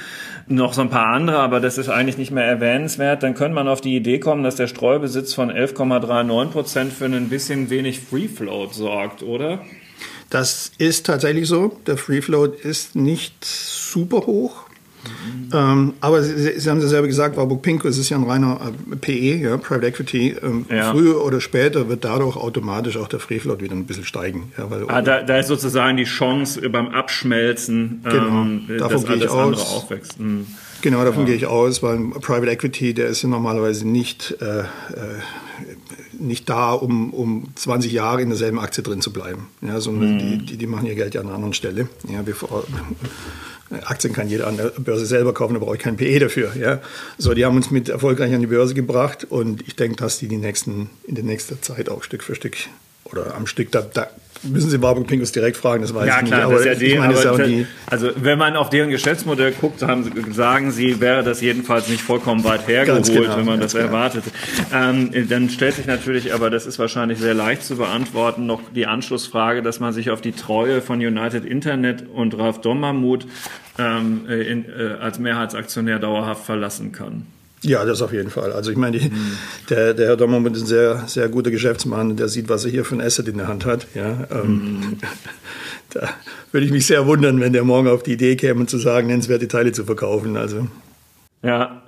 [0.48, 3.68] noch so ein paar andere, aber das ist eigentlich nicht mehr erwähnenswert, dann könnte man
[3.68, 8.28] auf die Idee kommen, dass der Streubesitz von 11,39 Prozent für ein bisschen wenig Free
[8.28, 9.62] Float sorgt, oder?
[10.30, 11.80] Das ist tatsächlich so.
[11.88, 14.66] Der Free Float ist nicht super hoch.
[15.54, 18.60] Ähm, aber Sie, Sie, haben ja selber gesagt, Warburg Pinko, es ist ja ein reiner
[18.92, 20.36] äh, PE, ja, Private Equity.
[20.42, 20.92] Ähm, ja.
[20.92, 24.52] Früher oder später wird dadurch automatisch auch der Freefloat wieder ein bisschen steigen.
[24.58, 29.06] Ja, weil, ah, da, da, ist sozusagen die Chance beim Abschmelzen, genau, ähm, davon dass
[29.06, 29.40] alles aus.
[29.40, 30.20] andere aufwächst.
[30.20, 30.48] Mhm.
[30.82, 31.28] Genau, davon ja.
[31.28, 34.64] gehe ich aus, weil Private Equity, der ist ja normalerweise nicht, äh, äh,
[36.24, 39.48] nicht da, um, um 20 Jahre in derselben Aktie drin zu bleiben.
[39.62, 40.20] Ja, sondern mhm.
[40.20, 41.88] die, die, die, machen ihr Geld ja an einer anderen Stelle.
[42.12, 42.66] Ja, bevor,
[43.86, 46.56] Aktien kann jeder an der Börse selber kaufen, da brauche ich kein PE dafür.
[46.56, 46.80] Ja.
[47.18, 50.28] So, die haben uns mit erfolgreich an die Börse gebracht und ich denke, dass die,
[50.28, 52.58] die nächsten, in der nächsten Zeit auch Stück für Stück
[53.06, 54.08] oder am Stück, da, da
[54.44, 56.56] müssen Sie Warburg Pincus direkt fragen, das weiß ja, ich klar, nicht.
[56.56, 60.12] Aber, ja die, meine, aber ja die, also wenn man auf deren Geschäftsmodell guckt, haben,
[60.34, 63.86] sagen Sie, wäre das jedenfalls nicht vollkommen weit hergeholt, genau, wenn man das genau.
[63.86, 64.24] erwartet.
[64.74, 68.86] Ähm, dann stellt sich natürlich, aber das ist wahrscheinlich sehr leicht zu beantworten, noch die
[68.86, 73.26] Anschlussfrage, dass man sich auf die Treue von United Internet und Ralf Dommermuth
[73.78, 77.26] ähm, in, äh, als Mehrheitsaktionär dauerhaft verlassen kann.
[77.64, 78.52] Ja, das auf jeden Fall.
[78.52, 79.12] Also ich meine, die,
[79.70, 82.86] der, der Herr Dommermuth ist ein sehr, sehr guter Geschäftsmann, der sieht, was er hier
[82.86, 83.88] für ein Asset in der Hand hat.
[83.96, 84.98] Ja, ähm, mhm.
[85.90, 86.10] Da
[86.52, 89.48] würde ich mich sehr wundern, wenn der morgen auf die Idee käme, zu sagen, nennenswerte
[89.48, 90.38] Teile zu verkaufen.
[90.38, 90.68] Also.
[91.44, 91.83] Ja,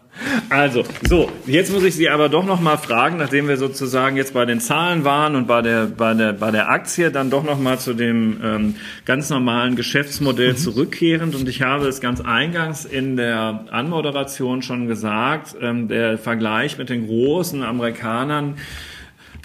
[0.49, 4.33] also, so, jetzt muss ich Sie aber doch noch mal fragen, nachdem wir sozusagen jetzt
[4.33, 7.59] bei den Zahlen waren und bei der, bei der, bei der Aktie, dann doch noch
[7.59, 8.75] mal zu dem ähm,
[9.05, 10.57] ganz normalen Geschäftsmodell mhm.
[10.57, 11.35] zurückkehrend.
[11.35, 16.89] Und ich habe es ganz eingangs in der Anmoderation schon gesagt, ähm, der Vergleich mit
[16.89, 18.55] den großen Amerikanern,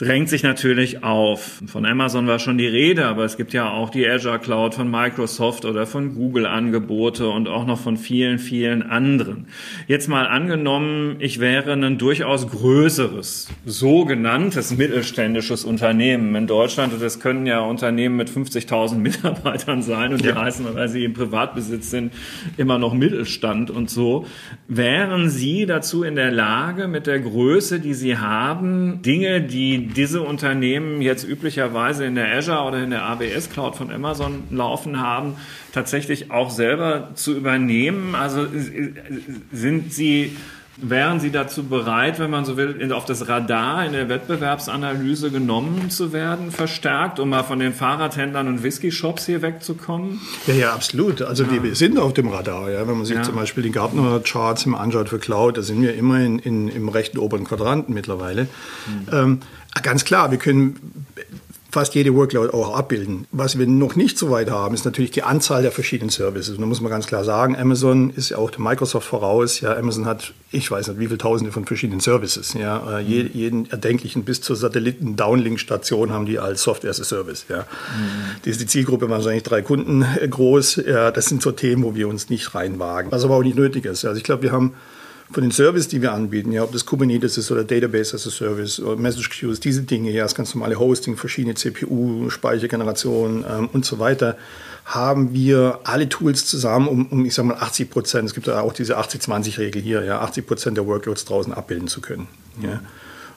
[0.00, 1.60] drängt sich natürlich auf.
[1.66, 4.90] Von Amazon war schon die Rede, aber es gibt ja auch die Azure Cloud von
[4.90, 9.46] Microsoft oder von Google Angebote und auch noch von vielen, vielen anderen.
[9.88, 17.20] Jetzt mal angenommen, ich wäre ein durchaus größeres, sogenanntes mittelständisches Unternehmen in Deutschland und das
[17.20, 22.14] können ja Unternehmen mit 50.000 Mitarbeitern sein und die heißen, weil sie im Privatbesitz sind,
[22.56, 24.24] immer noch Mittelstand und so.
[24.66, 30.22] Wären Sie dazu in der Lage, mit der Größe, die Sie haben, Dinge, die diese
[30.22, 35.36] Unternehmen jetzt üblicherweise in der Azure oder in der AWS Cloud von Amazon laufen haben,
[35.72, 38.14] tatsächlich auch selber zu übernehmen?
[38.14, 38.46] Also
[39.52, 40.36] sind Sie
[40.82, 45.90] Wären Sie dazu bereit, wenn man so will, auf das Radar in der Wettbewerbsanalyse genommen
[45.90, 50.20] zu werden, verstärkt, um mal von den Fahrradhändlern und Whisky-Shops hier wegzukommen?
[50.46, 51.22] Ja, ja, absolut.
[51.22, 51.62] Also ja.
[51.62, 52.70] wir sind auf dem Radar.
[52.70, 52.86] Ja.
[52.88, 53.22] Wenn man sich ja.
[53.22, 56.88] zum Beispiel die Gartner-Charts im anschaut für Cloud, da sind wir immer in, in, im
[56.88, 58.44] rechten oberen Quadranten mittlerweile.
[58.44, 58.48] Mhm.
[59.12, 59.40] Ähm,
[59.82, 61.06] ganz klar, wir können
[61.70, 63.26] fast jede Workload auch abbilden.
[63.32, 66.54] Was wir noch nicht so weit haben, ist natürlich die Anzahl der verschiedenen Services.
[66.54, 69.60] Und da muss man ganz klar sagen, Amazon ist ja auch Microsoft voraus.
[69.60, 72.54] Ja, Amazon hat, ich weiß nicht, wie viele Tausende von verschiedenen Services.
[72.54, 73.30] Ja, äh, mhm.
[73.32, 77.46] jeden erdenklichen bis zur Satelliten-Downlink-Station haben die als Software as a Service.
[77.48, 77.58] Ja.
[77.58, 77.64] Mhm.
[78.44, 80.82] Die, die Zielgruppe wahrscheinlich drei Kunden groß.
[80.86, 83.12] Ja, das sind so Themen, wo wir uns nicht reinwagen.
[83.12, 84.04] Was aber auch nicht nötig ist.
[84.04, 84.74] Also ich glaube, wir haben
[85.32, 88.30] von den Services, die wir anbieten, ja, ob das Kubernetes ist oder Database as a
[88.30, 93.68] Service oder Message Queues, diese Dinge, ja, das ganz normale Hosting, verschiedene CPU, Speichergenerationen ähm,
[93.72, 94.36] und so weiter,
[94.84, 98.60] haben wir alle Tools zusammen, um, um ich sage mal 80 Prozent, es gibt ja
[98.60, 102.26] auch diese 80-20-Regel hier, ja, 80 Prozent der Workloads draußen abbilden zu können.
[102.60, 102.80] Ja.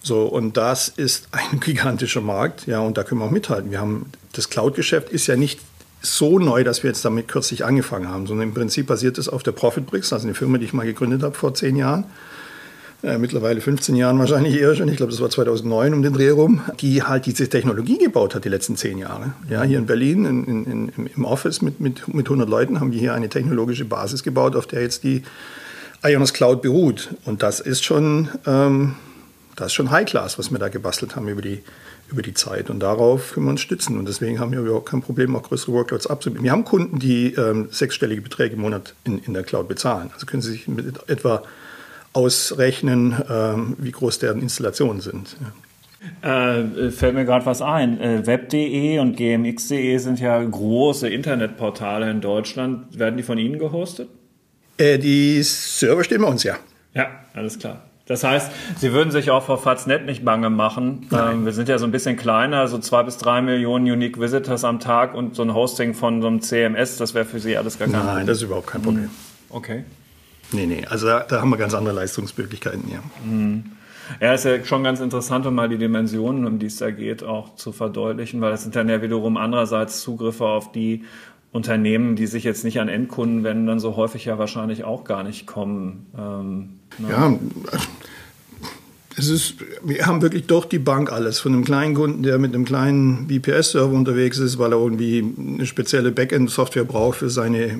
[0.01, 3.69] So, und das ist ein gigantischer Markt, ja, und da können wir auch mithalten.
[3.69, 5.59] Wir haben, das Cloud-Geschäft ist ja nicht
[6.03, 9.41] so neu, dass wir jetzt damit kürzlich angefangen haben, sondern im Prinzip basiert es auf
[9.41, 12.05] der Profitbricks, also eine Firma, die ich mal gegründet habe vor zehn Jahren.
[13.03, 16.29] Äh, mittlerweile 15 Jahren wahrscheinlich eher schon, ich glaube, das war 2009 um den Dreh
[16.29, 19.33] rum, die halt diese Technologie gebaut hat die letzten zehn Jahre.
[19.49, 22.99] Ja, hier in Berlin in, in, im Office mit, mit, mit 100 Leuten haben wir
[22.99, 25.23] hier eine technologische Basis gebaut, auf der jetzt die
[26.01, 27.09] Ionos Cloud beruht.
[27.25, 28.95] Und das ist schon, ähm,
[29.67, 31.61] schon High Class, was wir da gebastelt haben über die,
[32.13, 32.69] über die Zeit.
[32.69, 33.97] Und darauf können wir uns stützen.
[33.97, 36.43] Und deswegen haben wir überhaupt kein Problem, auch größere Workloads abzubilden.
[36.43, 40.11] Wir haben Kunden, die ähm, sechsstellige Beträge im Monat in, in der Cloud bezahlen.
[40.13, 41.43] Also können Sie sich mit etwa
[42.13, 45.35] ausrechnen, ähm, wie groß deren Installationen sind.
[45.41, 45.51] Ja.
[46.21, 47.99] Äh, fällt mir gerade was ein.
[47.99, 52.99] Äh, Web.de und gmx.de sind ja große Internetportale in Deutschland.
[52.99, 54.09] Werden die von Ihnen gehostet?
[54.77, 56.57] Äh, die Server stehen bei uns, ja.
[56.93, 57.83] Ja, alles klar.
[58.05, 61.07] Das heißt, Sie würden sich auch vor Faznet nicht bange machen.
[61.13, 64.65] Ähm, wir sind ja so ein bisschen kleiner, so zwei bis drei Millionen Unique Visitors
[64.65, 67.79] am Tag und so ein Hosting von so einem CMS, das wäre für Sie alles
[67.79, 68.15] gar kein Problem.
[68.15, 69.09] Nein, das ist überhaupt kein Problem.
[69.49, 69.85] Okay.
[70.51, 72.99] Nee, nee, also da, da haben wir ganz andere Leistungsmöglichkeiten, ja.
[73.25, 73.63] Mhm.
[74.19, 77.23] Ja, ist ja schon ganz interessant, um mal die Dimensionen, um die es da geht,
[77.23, 81.05] auch zu verdeutlichen, weil das sind dann ja wiederum andererseits Zugriffe auf die
[81.53, 85.23] Unternehmen, die sich jetzt nicht an Endkunden wenden, dann so häufig ja wahrscheinlich auch gar
[85.23, 86.07] nicht kommen.
[86.17, 86.79] Ähm?
[86.99, 87.37] Ja,
[89.17, 91.39] es ist, wir haben wirklich durch die Bank alles.
[91.39, 95.65] Von einem kleinen Kunden, der mit einem kleinen VPS-Server unterwegs ist, weil er irgendwie eine
[95.65, 97.77] spezielle Backend-Software braucht für seine äh,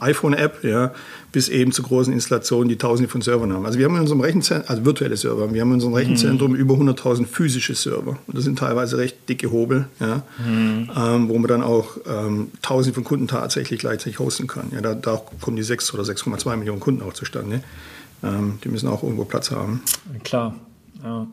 [0.00, 0.92] iPhone-App, ja,
[1.30, 3.66] bis eben zu großen Installationen, die tausende von Servern haben.
[3.66, 6.58] Also wir haben in unserem Rechenzentrum, also virtuelle Server, wir haben in unserem Rechenzentrum mhm.
[6.58, 8.18] über 100.000 physische Server.
[8.26, 10.90] Und das sind teilweise recht dicke Hobel, ja, mhm.
[10.96, 14.72] ähm, wo man dann auch ähm, tausende von Kunden tatsächlich gleichzeitig hosten kann.
[14.72, 17.62] Ja, da, da kommen die 6 oder 6,2 Millionen Kunden auch zustande.
[18.22, 19.82] Ähm, die müssen auch irgendwo Platz haben.
[20.24, 20.54] Klar,
[21.02, 21.26] ja.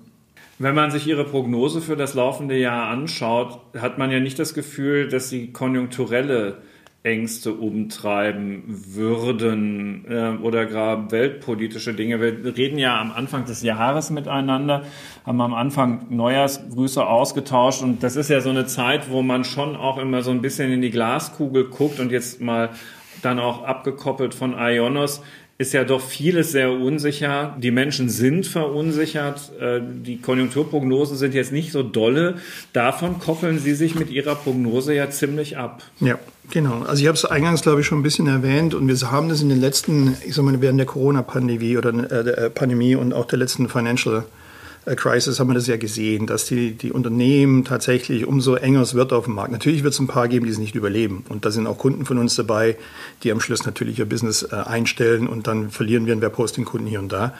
[0.58, 4.54] Wenn man sich Ihre Prognose für das laufende Jahr anschaut, hat man ja nicht das
[4.54, 6.60] Gefühl, dass Sie konjunkturelle
[7.06, 12.19] Ängste umtreiben würden äh, oder gerade weltpolitische Dinge.
[12.19, 14.84] Wir reden ja am Anfang des Jahres miteinander,
[15.24, 19.76] haben am Anfang Neujahrsgrüße ausgetauscht und das ist ja so eine Zeit, wo man schon
[19.76, 22.69] auch immer so ein bisschen in die Glaskugel guckt und jetzt mal
[23.21, 25.21] dann auch abgekoppelt von Ionos
[25.58, 27.56] ist ja doch vieles sehr unsicher.
[27.58, 29.52] Die Menschen sind verunsichert.
[29.60, 32.36] Äh, die Konjunkturprognosen sind jetzt nicht so dolle.
[32.74, 35.82] Davon koppeln Sie sich mit Ihrer Prognose ja ziemlich ab.
[36.02, 36.20] Ja,
[36.52, 36.82] genau.
[36.82, 39.41] Also ich habe es eingangs, glaube ich, schon ein bisschen erwähnt und wir haben das
[39.41, 43.13] in den letzten, ich sage mal, während der Corona-Pandemie oder äh, der äh, Pandemie und
[43.13, 44.26] auch der letzten Financial
[44.93, 49.13] Crisis haben wir das ja gesehen, dass die, die Unternehmen tatsächlich umso enger es wird
[49.13, 49.52] auf dem Markt.
[49.52, 51.26] Natürlich wird es ein paar geben, die es nicht überleben.
[51.30, 52.78] Und da sind auch Kunden von uns dabei,
[53.24, 57.00] die am Schluss natürlich ihr Business äh, einstellen und dann verlieren wir einen Webhosting-Kunden hier
[57.00, 57.34] und da.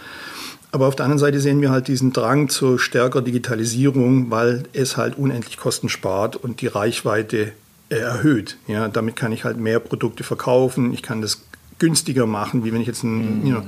[0.72, 4.98] Aber auf der anderen Seite sehen wir halt diesen Drang zur stärker Digitalisierung, weil es
[4.98, 7.54] halt unendlich Kosten spart und die Reichweite
[7.90, 8.58] äh, erhöht.
[8.68, 10.94] Ja, damit kann ich halt mehr Produkte verkaufen.
[10.94, 11.44] Ich kann das
[11.78, 13.48] günstiger machen, wie wenn ich jetzt ein, mhm.
[13.48, 13.66] you know,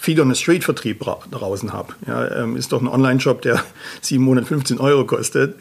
[0.00, 1.94] Feed on the Street Vertrieb draußen habe.
[2.06, 3.62] Ja, ähm, ist doch ein Online-Shop, der
[4.00, 5.56] 715 Euro kostet.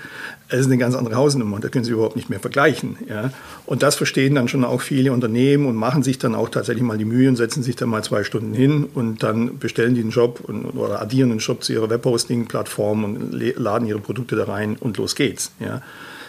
[0.49, 1.59] Es ist eine ganz andere Hausnummer.
[1.59, 2.97] Da können Sie überhaupt nicht mehr vergleichen.
[3.09, 3.31] Ja.
[3.65, 6.97] Und das verstehen dann schon auch viele Unternehmen und machen sich dann auch tatsächlich mal
[6.97, 10.11] die Mühe und setzen sich dann mal zwei Stunden hin und dann bestellen die einen
[10.11, 14.77] Job und, oder addieren einen Shop zu ihrer Webhosting-Plattform und laden ihre Produkte da rein
[14.79, 15.51] und los geht's.
[15.59, 15.81] Ja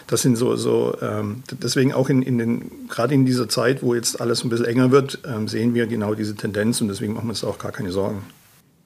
[0.09, 3.93] das sind so, so ähm, deswegen auch in, in den, gerade in dieser Zeit, wo
[3.93, 7.25] jetzt alles ein bisschen enger wird, ähm, sehen wir genau diese Tendenz und deswegen machen
[7.25, 8.23] wir uns auch gar keine Sorgen.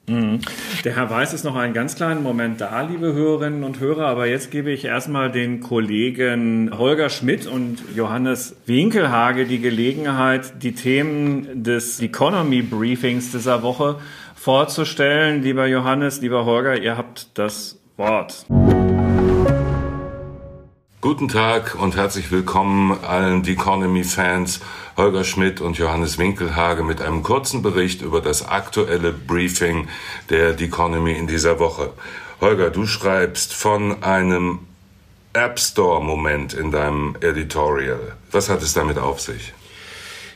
[0.06, 0.40] Mhm.
[0.84, 4.26] Der Herr Weiß ist noch einen ganz kleinen Moment da, liebe Hörerinnen und Hörer, aber
[4.26, 11.64] jetzt gebe ich erstmal den Kollegen Holger Schmidt und Johannes Winkelhage die Gelegenheit, die Themen
[11.64, 13.96] des Economy Briefings dieser Woche
[14.34, 15.42] vorzustellen.
[15.42, 18.44] Lieber Johannes, lieber Holger, ihr habt das Wort.
[21.04, 24.60] Guten Tag und herzlich willkommen allen The Economy Fans
[24.96, 29.88] Holger Schmidt und Johannes Winkelhage mit einem kurzen Bericht über das aktuelle Briefing
[30.30, 31.90] der The Economy in dieser Woche.
[32.40, 34.60] Holger, du schreibst von einem
[35.34, 38.14] App Store Moment in deinem Editorial.
[38.30, 39.52] Was hat es damit auf sich?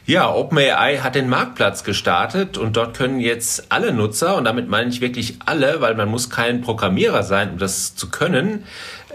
[0.08, 4.88] Ja, OpenAI hat den Marktplatz gestartet und dort können jetzt alle Nutzer, und damit meine
[4.88, 8.64] ich wirklich alle, weil man muss kein Programmierer sein, um das zu können,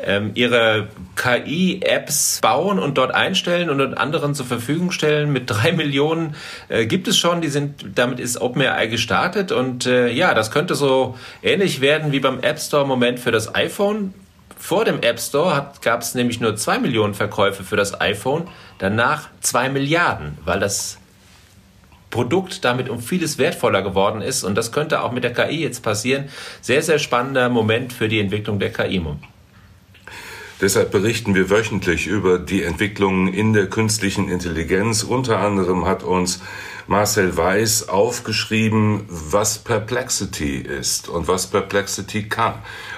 [0.06, 5.32] ähm, ihre KI-Apps bauen und dort einstellen und anderen zur Verfügung stellen.
[5.32, 6.36] Mit drei Millionen
[6.70, 7.42] äh, gibt es schon.
[7.42, 12.20] Die sind, damit ist OpenAI gestartet und äh, ja, das könnte so ähnlich werden wie
[12.20, 14.14] beim App Store Moment für das iPhone.
[14.58, 19.30] Vor dem App Store gab es nämlich nur zwei Millionen Verkäufe für das iPhone, danach
[19.42, 21.00] zwei Milliarden, weil das
[22.14, 24.44] Produkt damit um vieles wertvoller geworden ist.
[24.44, 26.30] Und das könnte auch mit der KI jetzt passieren.
[26.62, 29.02] Sehr, sehr spannender Moment für die Entwicklung der KI.
[30.64, 35.04] Deshalb berichten wir wöchentlich über die Entwicklungen in der künstlichen Intelligenz.
[35.04, 36.42] Unter anderem hat uns
[36.88, 42.54] Marcel Weiß aufgeschrieben, was Perplexity ist und was Perplexity kann.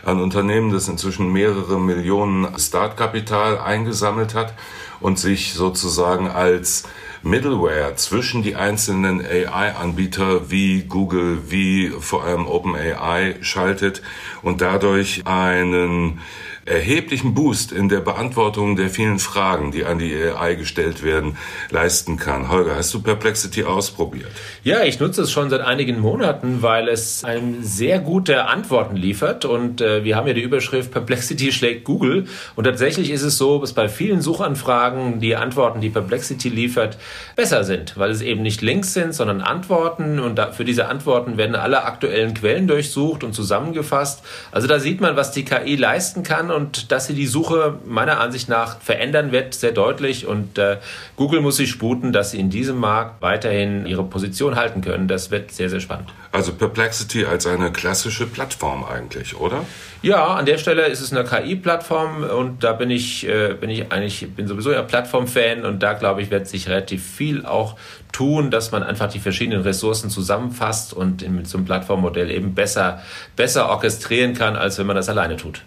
[0.06, 4.54] Ein Unternehmen, das inzwischen mehrere Millionen Startkapital eingesammelt hat
[5.00, 6.84] und sich sozusagen als
[7.24, 14.04] Middleware zwischen die einzelnen AI-Anbieter wie Google, wie vor allem OpenAI schaltet
[14.44, 16.20] und dadurch einen
[16.66, 21.38] erheblichen Boost in der Beantwortung der vielen Fragen, die an die AI gestellt werden,
[21.70, 22.50] leisten kann.
[22.50, 24.32] Holger, hast du Perplexity ausprobiert?
[24.64, 29.46] Ja, ich nutze es schon seit einigen Monaten, weil es einem sehr gute Antworten liefert.
[29.46, 32.26] Und äh, wir haben ja die Überschrift Perplexity schlägt Google.
[32.56, 36.98] Und tatsächlich ist es so, dass bei vielen Suchanfragen die Antworten, die Perplexity liefert,
[37.36, 40.20] besser sind, weil es eben nicht Links sind, sondern Antworten.
[40.20, 44.24] Und da, für diese Antworten werden alle aktuellen Quellen durchsucht und zusammengefasst.
[44.52, 48.20] Also da sieht man, was die KI leisten kann und dass sie die Suche meiner
[48.20, 50.26] Ansicht nach verändern wird, sehr deutlich.
[50.26, 50.78] Und äh,
[51.16, 55.08] Google muss sich sputen, dass sie in diesem Markt weiterhin ihre Position halten können.
[55.08, 56.10] Das wird sehr, sehr spannend.
[56.32, 59.66] Also Perplexity als eine klassische Plattform eigentlich, oder?
[60.02, 63.92] Ja, an der Stelle ist es eine KI-Plattform und da bin ich, äh, bin ich
[63.92, 67.76] eigentlich, bin sowieso ja Plattform-Fan und da glaube ich, wird sich relativ viel auch
[68.12, 73.02] tun, dass man einfach die verschiedenen Ressourcen zusammenfasst und mit so einem Plattformmodell eben besser,
[73.36, 75.62] besser orchestrieren kann, als wenn man das alleine tut.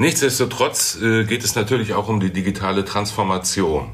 [0.00, 3.90] Nichtsdestotrotz äh, geht es natürlich auch um die digitale Transformation.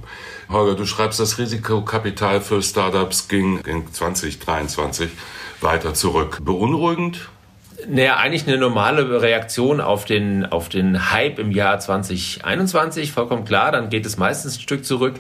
[0.49, 5.11] Holger, du schreibst, das Risikokapital für Startups ging in 2023
[5.61, 6.39] weiter zurück.
[6.45, 7.29] Beunruhigend?
[7.89, 13.73] Naja, eigentlich eine normale Reaktion auf den, auf den Hype im Jahr 2021, vollkommen klar,
[13.73, 15.15] dann geht es meistens ein Stück zurück.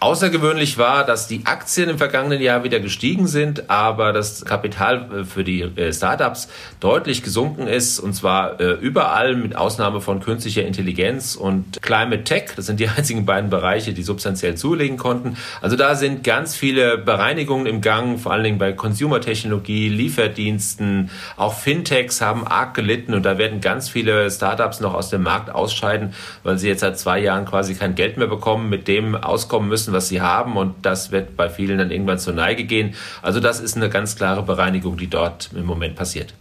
[0.00, 5.24] Außergewöhnlich war, dass die Aktien im vergangenen Jahr wieder gestiegen sind, aber das Kapital äh,
[5.24, 10.64] für die äh, Startups deutlich gesunken ist und zwar äh, überall mit Ausnahme von künstlicher
[10.64, 12.50] Intelligenz und Climate Tech.
[12.54, 15.36] Das sind die einzigen beiden Bereiche, die substanziell zulegen konnten.
[15.60, 21.54] Also da sind ganz viele Bereinigungen im Gang, vor allen Dingen bei Consumer-Technologie, Lieferdiensten, auch
[21.54, 26.14] Fintechs haben arg gelitten und da werden ganz viele Startups noch aus dem Markt ausscheiden,
[26.44, 29.87] weil sie jetzt seit zwei Jahren quasi kein Geld mehr bekommen, mit dem auskommen müssen,
[29.92, 32.94] was sie haben und das wird bei vielen dann irgendwann zur Neige gehen.
[33.22, 36.34] Also das ist eine ganz klare Bereinigung, die dort im Moment passiert.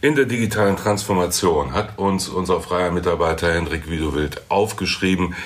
[0.00, 5.36] In der digitalen Transformation hat uns unser freier Mitarbeiter Hendrik Widowild aufgeschrieben,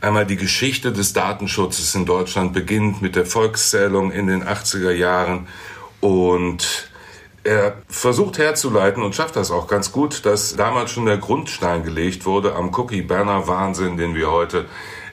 [0.00, 5.46] einmal die Geschichte des Datenschutzes in Deutschland beginnt mit der Volkszählung in den 80er Jahren
[6.00, 6.90] und
[7.44, 12.26] er versucht herzuleiten und schafft das auch ganz gut, dass damals schon der Grundstein gelegt
[12.26, 14.66] wurde am Cookie-Banner-Wahnsinn, den wir heute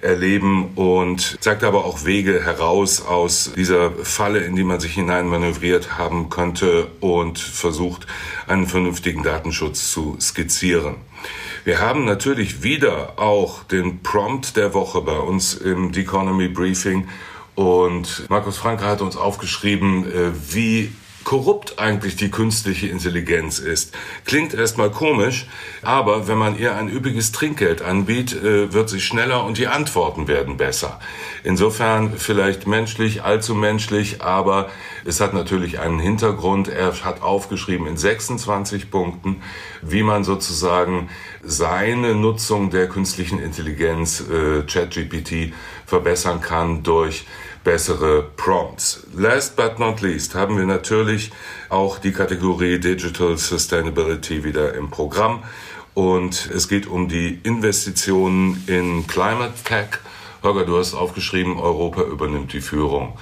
[0.08, 5.98] erleben und zeigt aber auch Wege heraus aus dieser Falle, in die man sich hineinmanövriert
[5.98, 8.08] haben könnte und versucht,
[8.48, 10.96] einen vernünftigen Datenschutz zu skizzieren.
[11.66, 17.08] Wir haben natürlich wieder auch den Prompt der Woche bei uns im The Economy Briefing
[17.56, 20.92] und Markus Franke hat uns aufgeschrieben, äh, wie
[21.28, 23.94] korrupt eigentlich die künstliche Intelligenz ist.
[24.24, 25.46] Klingt erstmal komisch,
[25.82, 30.30] aber wenn man ihr ein üppiges Trinkgeld anbietet, äh, wird sie schneller und die Antworten
[30.30, 31.02] werden besser.
[31.44, 34.70] Insofern vielleicht menschlich, allzu menschlich, aber
[35.04, 36.70] es hat natürlich einen Hintergrund.
[36.70, 39.42] Er hat aufgeschrieben in 26 Punkten,
[39.82, 41.10] wie man sozusagen
[41.44, 45.54] seine Nutzung der künstlichen Intelligenz, äh, ChatGPT,
[45.86, 47.26] verbessern kann durch
[47.68, 49.06] bessere Prompts.
[49.14, 51.32] Last but not least haben wir natürlich
[51.68, 55.44] auch die Kategorie Digital Sustainability wieder im Programm.
[55.94, 60.00] Und es geht um die Investitionen in Climate Tech.
[60.44, 63.18] Holger, du hast aufgeschrieben, Europa übernimmt die Führung.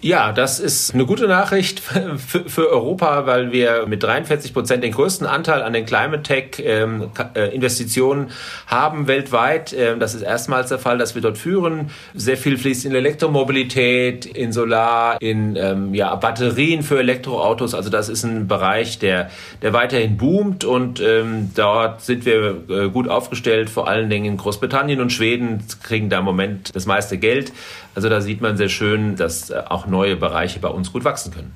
[0.00, 1.80] Ja, das ist eine gute Nachricht
[2.18, 6.62] für, für Europa, weil wir mit 43 Prozent den größten Anteil an den Climate Tech
[6.64, 8.30] ähm, äh, Investitionen
[8.68, 9.74] haben weltweit.
[9.76, 11.90] Ähm, das ist erstmals der Fall, dass wir dort führen.
[12.14, 17.74] Sehr viel fließt in Elektromobilität, in Solar, in ähm, ja, Batterien für Elektroautos.
[17.74, 19.30] Also das ist ein Bereich, der,
[19.62, 23.68] der weiterhin boomt und ähm, dort sind wir äh, gut aufgestellt.
[23.68, 27.52] Vor allen Dingen in Großbritannien und Schweden kriegen da im Moment das meiste Geld.
[27.98, 31.32] Also da sieht man sehr schön, dass äh, auch neue Bereiche bei uns gut wachsen
[31.32, 31.52] können.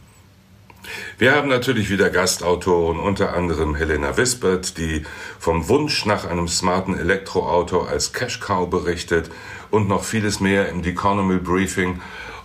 [1.18, 5.04] Wir haben natürlich wieder Gastautoren, unter anderem Helena Wispert, die
[5.38, 9.30] vom Wunsch nach einem smarten Elektroauto als Cash Cow berichtet
[9.70, 12.00] und noch vieles mehr im Economy Briefing.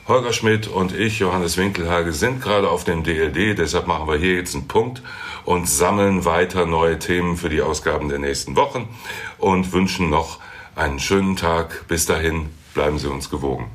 [0.07, 4.35] Holger Schmidt und ich, Johannes Winkelhage, sind gerade auf dem DLD, deshalb machen wir hier
[4.35, 5.01] jetzt einen Punkt
[5.43, 8.87] und sammeln weiter neue Themen für die Ausgaben der nächsten Wochen
[9.37, 10.39] und wünschen noch
[10.75, 11.85] einen schönen Tag.
[11.87, 13.69] Bis dahin, bleiben Sie uns gewogen.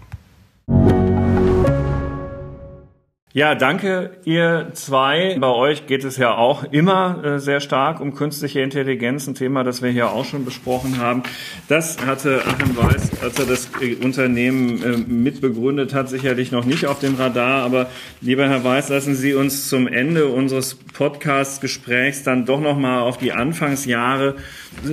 [3.34, 5.38] Ja, danke ihr zwei.
[5.40, 9.64] Bei euch geht es ja auch immer äh, sehr stark um künstliche Intelligenz, ein Thema,
[9.64, 11.22] das wir hier auch schon besprochen haben.
[11.66, 16.84] Das hatte Achim Weiß, als er das äh, Unternehmen äh, mitbegründet hat, sicherlich noch nicht
[16.84, 17.64] auf dem Radar.
[17.64, 17.88] Aber
[18.20, 23.16] lieber Herr Weiß, lassen Sie uns zum Ende unseres Podcast-Gesprächs dann doch noch mal auf
[23.16, 24.36] die Anfangsjahre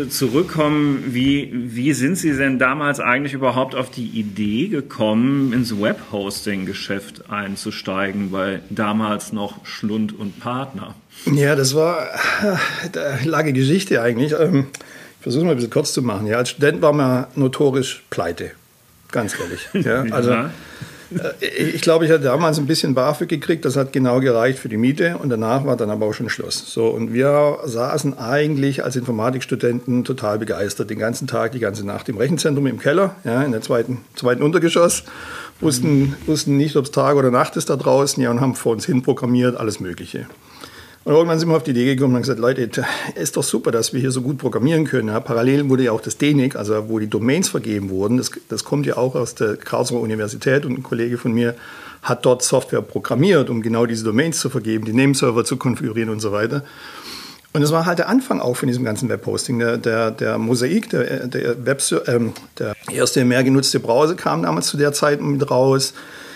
[0.09, 1.03] zurückkommen.
[1.07, 8.28] Wie, wie sind Sie denn damals eigentlich überhaupt auf die Idee gekommen, ins Webhosting-Geschäft einzusteigen?
[8.31, 10.95] Bei damals noch Schlund und Partner.
[11.33, 12.07] Ja, das war
[12.41, 14.33] eine lange Geschichte eigentlich.
[14.39, 16.27] Ähm, ich versuche mal ein bisschen kurz zu machen.
[16.27, 18.51] Ja, als Student war man notorisch pleite,
[19.11, 19.67] ganz ehrlich.
[19.87, 20.51] Ja, also ja.
[21.11, 24.69] Äh, ich glaube, ich hatte damals ein bisschen BAföG gekriegt, das hat genau gereicht für
[24.69, 26.71] die Miete und danach war dann aber auch schon Schluss.
[26.71, 32.09] So, und wir saßen eigentlich als Informatikstudenten total begeistert, den ganzen Tag, die ganze Nacht
[32.09, 35.03] im Rechenzentrum im Keller, ja, in der zweiten, zweiten Untergeschoss
[35.61, 38.73] wussten, wussten nicht, ob es Tag oder Nacht ist da draußen, ja, und haben vor
[38.73, 40.27] uns hin programmiert, alles Mögliche.
[41.05, 42.85] Und irgendwann sind wir auf die Idee gekommen und haben gesagt, Leute,
[43.15, 45.07] ist doch super, dass wir hier so gut programmieren können.
[45.07, 48.63] Ja, parallel wurde ja auch das DENIC, also wo die Domains vergeben wurden, das, das
[48.63, 51.55] kommt ja auch aus der Karlsruher Universität und ein Kollege von mir
[52.01, 56.19] hat dort Software programmiert, um genau diese Domains zu vergeben, die Nameserver zu konfigurieren und
[56.19, 56.63] so weiter.
[57.51, 59.57] Und das war halt der Anfang auch von diesem ganzen Webhosting.
[59.59, 64.67] Der, der, der Mosaik, der, der, Web, ähm, der erste mehr genutzte Browser kam damals
[64.67, 65.93] zu der Zeit mit raus.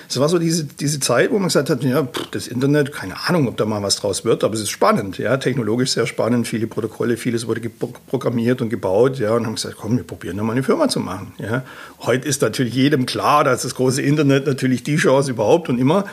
[0.09, 3.47] Es war so diese, diese Zeit, wo man gesagt hat, ja, das Internet, keine Ahnung,
[3.47, 6.68] ob da mal was draus wird, aber es ist spannend, ja, technologisch sehr spannend, viele
[6.68, 7.61] Protokolle, vieles wurde
[8.07, 10.99] programmiert und gebaut, ja, und haben gesagt, komm, wir probieren da mal eine Firma zu
[10.99, 11.64] machen, ja.
[12.01, 16.05] Heute ist natürlich jedem klar, dass das große Internet natürlich die Chance überhaupt und immer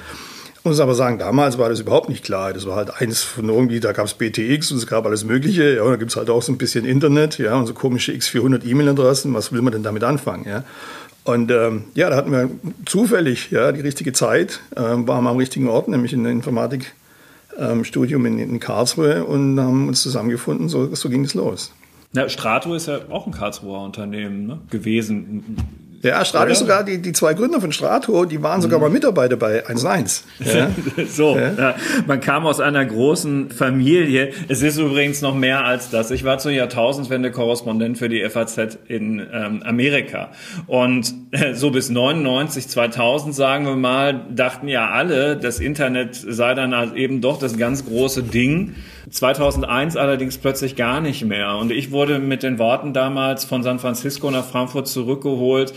[0.65, 2.53] muss aber sagen, damals war das überhaupt nicht klar.
[2.53, 5.77] Das war halt eins von irgendwie, da gab es BTX und es gab alles Mögliche.
[5.77, 8.13] Ja, und da gibt es halt auch so ein bisschen Internet, ja, und so komische
[8.13, 9.33] X400 E-Mail-Adressen.
[9.33, 10.65] Was will man denn damit anfangen, ja?
[11.25, 12.51] Und ähm, ja, da hatten wir
[12.87, 18.27] zufällig ja, die richtige Zeit, ähm, waren wir am richtigen Ort, nämlich in der Informatikstudium
[18.27, 20.69] ähm, in, in, Karlsruhe und haben uns zusammengefunden.
[20.69, 21.73] So, so ging es los.
[22.13, 24.59] Ja, Strato ist ja auch ein Karlsruher Unternehmen ne?
[24.71, 25.57] gewesen
[26.03, 28.85] ja, Strato ist sogar die, die zwei Gründer von Strato, die waren sogar mhm.
[28.85, 30.23] mal Mitarbeiter bei 1&1.
[30.51, 30.71] Ja?
[31.07, 31.53] so, ja.
[31.53, 31.75] Ja.
[32.07, 34.33] man kam aus einer großen Familie.
[34.49, 36.11] Es ist übrigens noch mehr als das.
[36.11, 40.31] Ich war zur Jahrtausendwende Korrespondent für die FAZ in ähm, Amerika.
[40.67, 46.55] Und äh, so bis 99, 2000, sagen wir mal, dachten ja alle, das Internet sei
[46.55, 48.75] dann halt eben doch das ganz große Ding.
[49.09, 51.57] 2001 allerdings plötzlich gar nicht mehr.
[51.57, 55.73] Und ich wurde mit den Worten damals von San Francisco nach Frankfurt zurückgeholt.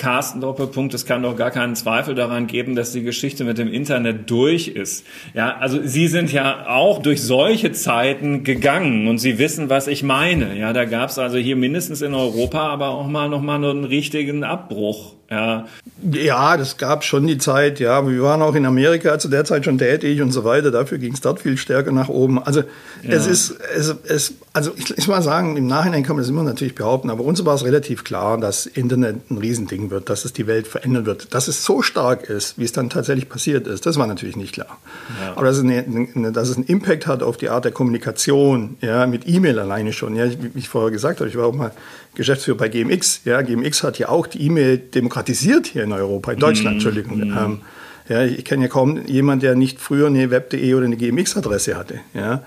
[0.00, 3.70] Carsten Doppelpunkt, es kann doch gar keinen Zweifel daran geben, dass die Geschichte mit dem
[3.70, 5.06] Internet durch ist.
[5.34, 10.02] Ja, also Sie sind ja auch durch solche Zeiten gegangen und Sie wissen, was ich
[10.02, 10.58] meine.
[10.58, 13.84] Ja, da gab es also hier mindestens in Europa aber auch mal noch mal einen
[13.84, 15.16] richtigen Abbruch.
[15.30, 15.68] Ja.
[16.10, 18.04] ja, das gab schon die Zeit, ja.
[18.04, 20.72] Wir waren auch in Amerika zu der Zeit schon tätig und so weiter.
[20.72, 22.42] Dafür ging es dort viel stärker nach oben.
[22.42, 22.62] Also
[23.04, 23.10] ja.
[23.10, 26.42] es ist, es, es, also ich, ich mal sagen, im Nachhinein kann man das immer
[26.42, 30.32] natürlich behaupten, aber uns war es relativ klar, dass Internet ein Riesending wird, dass es
[30.32, 31.32] die Welt verändern wird.
[31.32, 34.54] Dass es so stark ist, wie es dann tatsächlich passiert ist, das war natürlich nicht
[34.54, 34.78] klar.
[35.22, 35.34] Ja.
[35.36, 38.78] Aber dass es, eine, eine, dass es einen Impact hat auf die Art der Kommunikation,
[38.80, 41.70] ja, mit E-Mail alleine schon, ja, wie ich vorher gesagt habe, ich war auch mal
[42.14, 43.22] Geschäftsführer bei GMX.
[43.24, 46.78] Ja, GMX hat ja auch die E-Mail demokratisiert hier in Europa, in Deutschland, mm.
[46.78, 47.18] Entschuldigung.
[47.18, 47.38] Mm.
[47.38, 47.60] Ähm,
[48.08, 52.00] ja, ich kenne ja kaum jemanden, der nicht früher eine Web.de oder eine GMX-Adresse hatte.
[52.12, 52.42] Ja.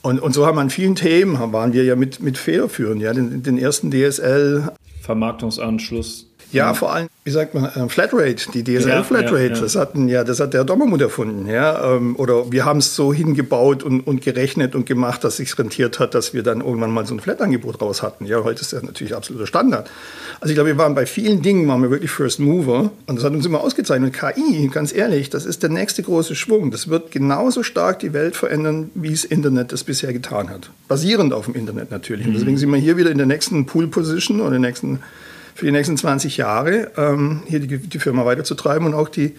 [0.00, 3.02] Und, und so haben wir an vielen Themen, waren wir ja mit, mit federführend.
[3.02, 4.72] Ja, den, den ersten DSL.
[5.02, 10.08] Vermarktungsanschluss ja, vor allem, wie sagt man, äh, Flatrate, die DSL-Flatrate, ja, ja, das hatten
[10.08, 11.96] ja, das hat der Dommermut erfunden, ja.
[11.96, 15.98] Ähm, oder wir haben es so hingebaut und, und gerechnet und gemacht, dass sich rentiert
[15.98, 18.26] hat, dass wir dann irgendwann mal so ein Flat-Angebot raus hatten.
[18.26, 19.90] Ja, heute ist das natürlich absoluter Standard.
[20.40, 23.24] Also ich glaube, wir waren bei vielen Dingen, waren wir wirklich First Mover und das
[23.24, 24.12] hat uns immer ausgezeichnet.
[24.12, 26.70] Und KI, ganz ehrlich, das ist der nächste große Schwung.
[26.70, 30.70] Das wird genauso stark die Welt verändern, wie es Internet es bisher getan hat.
[30.88, 32.26] Basierend auf dem Internet natürlich.
[32.26, 35.00] Und deswegen sind wir hier wieder in der nächsten Pool-Position oder der nächsten
[35.54, 39.34] für die nächsten 20 Jahre ähm, hier die, die, Firma weiterzutreiben und auch die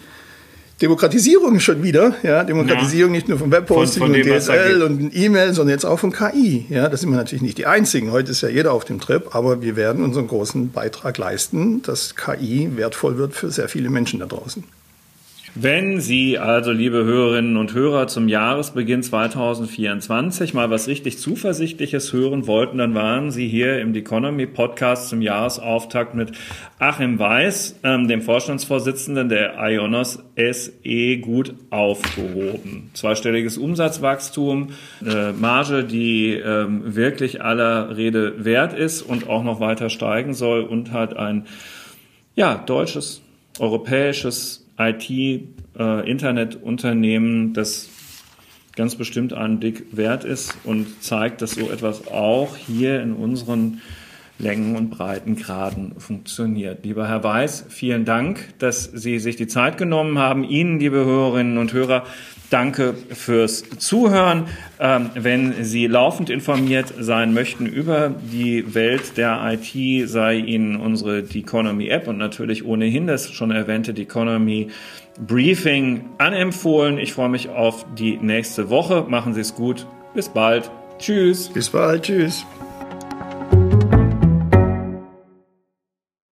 [0.82, 3.18] Demokratisierung schon wieder, ja, Demokratisierung ja.
[3.18, 6.66] nicht nur vom Webhosting von, von und DSL und E-Mail, sondern jetzt auch von KI.
[6.68, 8.10] Ja, das sind wir natürlich nicht die Einzigen.
[8.10, 12.16] Heute ist ja jeder auf dem Trip, aber wir werden unseren großen Beitrag leisten, dass
[12.16, 14.64] KI wertvoll wird für sehr viele Menschen da draußen.
[15.56, 22.48] Wenn Sie also, liebe Hörerinnen und Hörer, zum Jahresbeginn 2024 mal was richtig Zuversichtliches hören
[22.48, 26.32] wollten, dann waren Sie hier im Economy Podcast zum Jahresauftakt mit
[26.80, 32.90] Achim Weiß, ähm, dem Vorstandsvorsitzenden der Ionos SE, gut aufgehoben.
[32.94, 34.70] Zweistelliges Umsatzwachstum,
[35.06, 40.64] äh, Marge, die ähm, wirklich aller Rede wert ist und auch noch weiter steigen soll
[40.64, 41.46] und hat ein
[42.34, 43.22] ja, deutsches,
[43.60, 47.88] europäisches IT-Internetunternehmen, äh, das
[48.76, 53.80] ganz bestimmt einen Blick wert ist und zeigt, dass so etwas auch hier in unseren
[54.38, 56.84] Längen und Breitengraden funktioniert.
[56.84, 60.42] Lieber Herr Weiß, vielen Dank, dass Sie sich die Zeit genommen haben.
[60.42, 62.04] Ihnen, liebe Hörerinnen und Hörer,
[62.54, 64.44] danke fürs Zuhören.
[64.78, 71.18] Ähm, wenn Sie laufend informiert sein möchten über die Welt der IT, sei Ihnen unsere
[71.18, 74.68] Economy App und natürlich ohnehin das schon erwähnte Economy
[75.18, 76.98] Briefing anempfohlen.
[76.98, 79.04] Ich freue mich auf die nächste Woche.
[79.08, 79.86] Machen Sie es gut.
[80.14, 80.70] Bis bald.
[80.98, 81.48] Tschüss.
[81.48, 82.04] Bis bald.
[82.04, 82.46] Tschüss.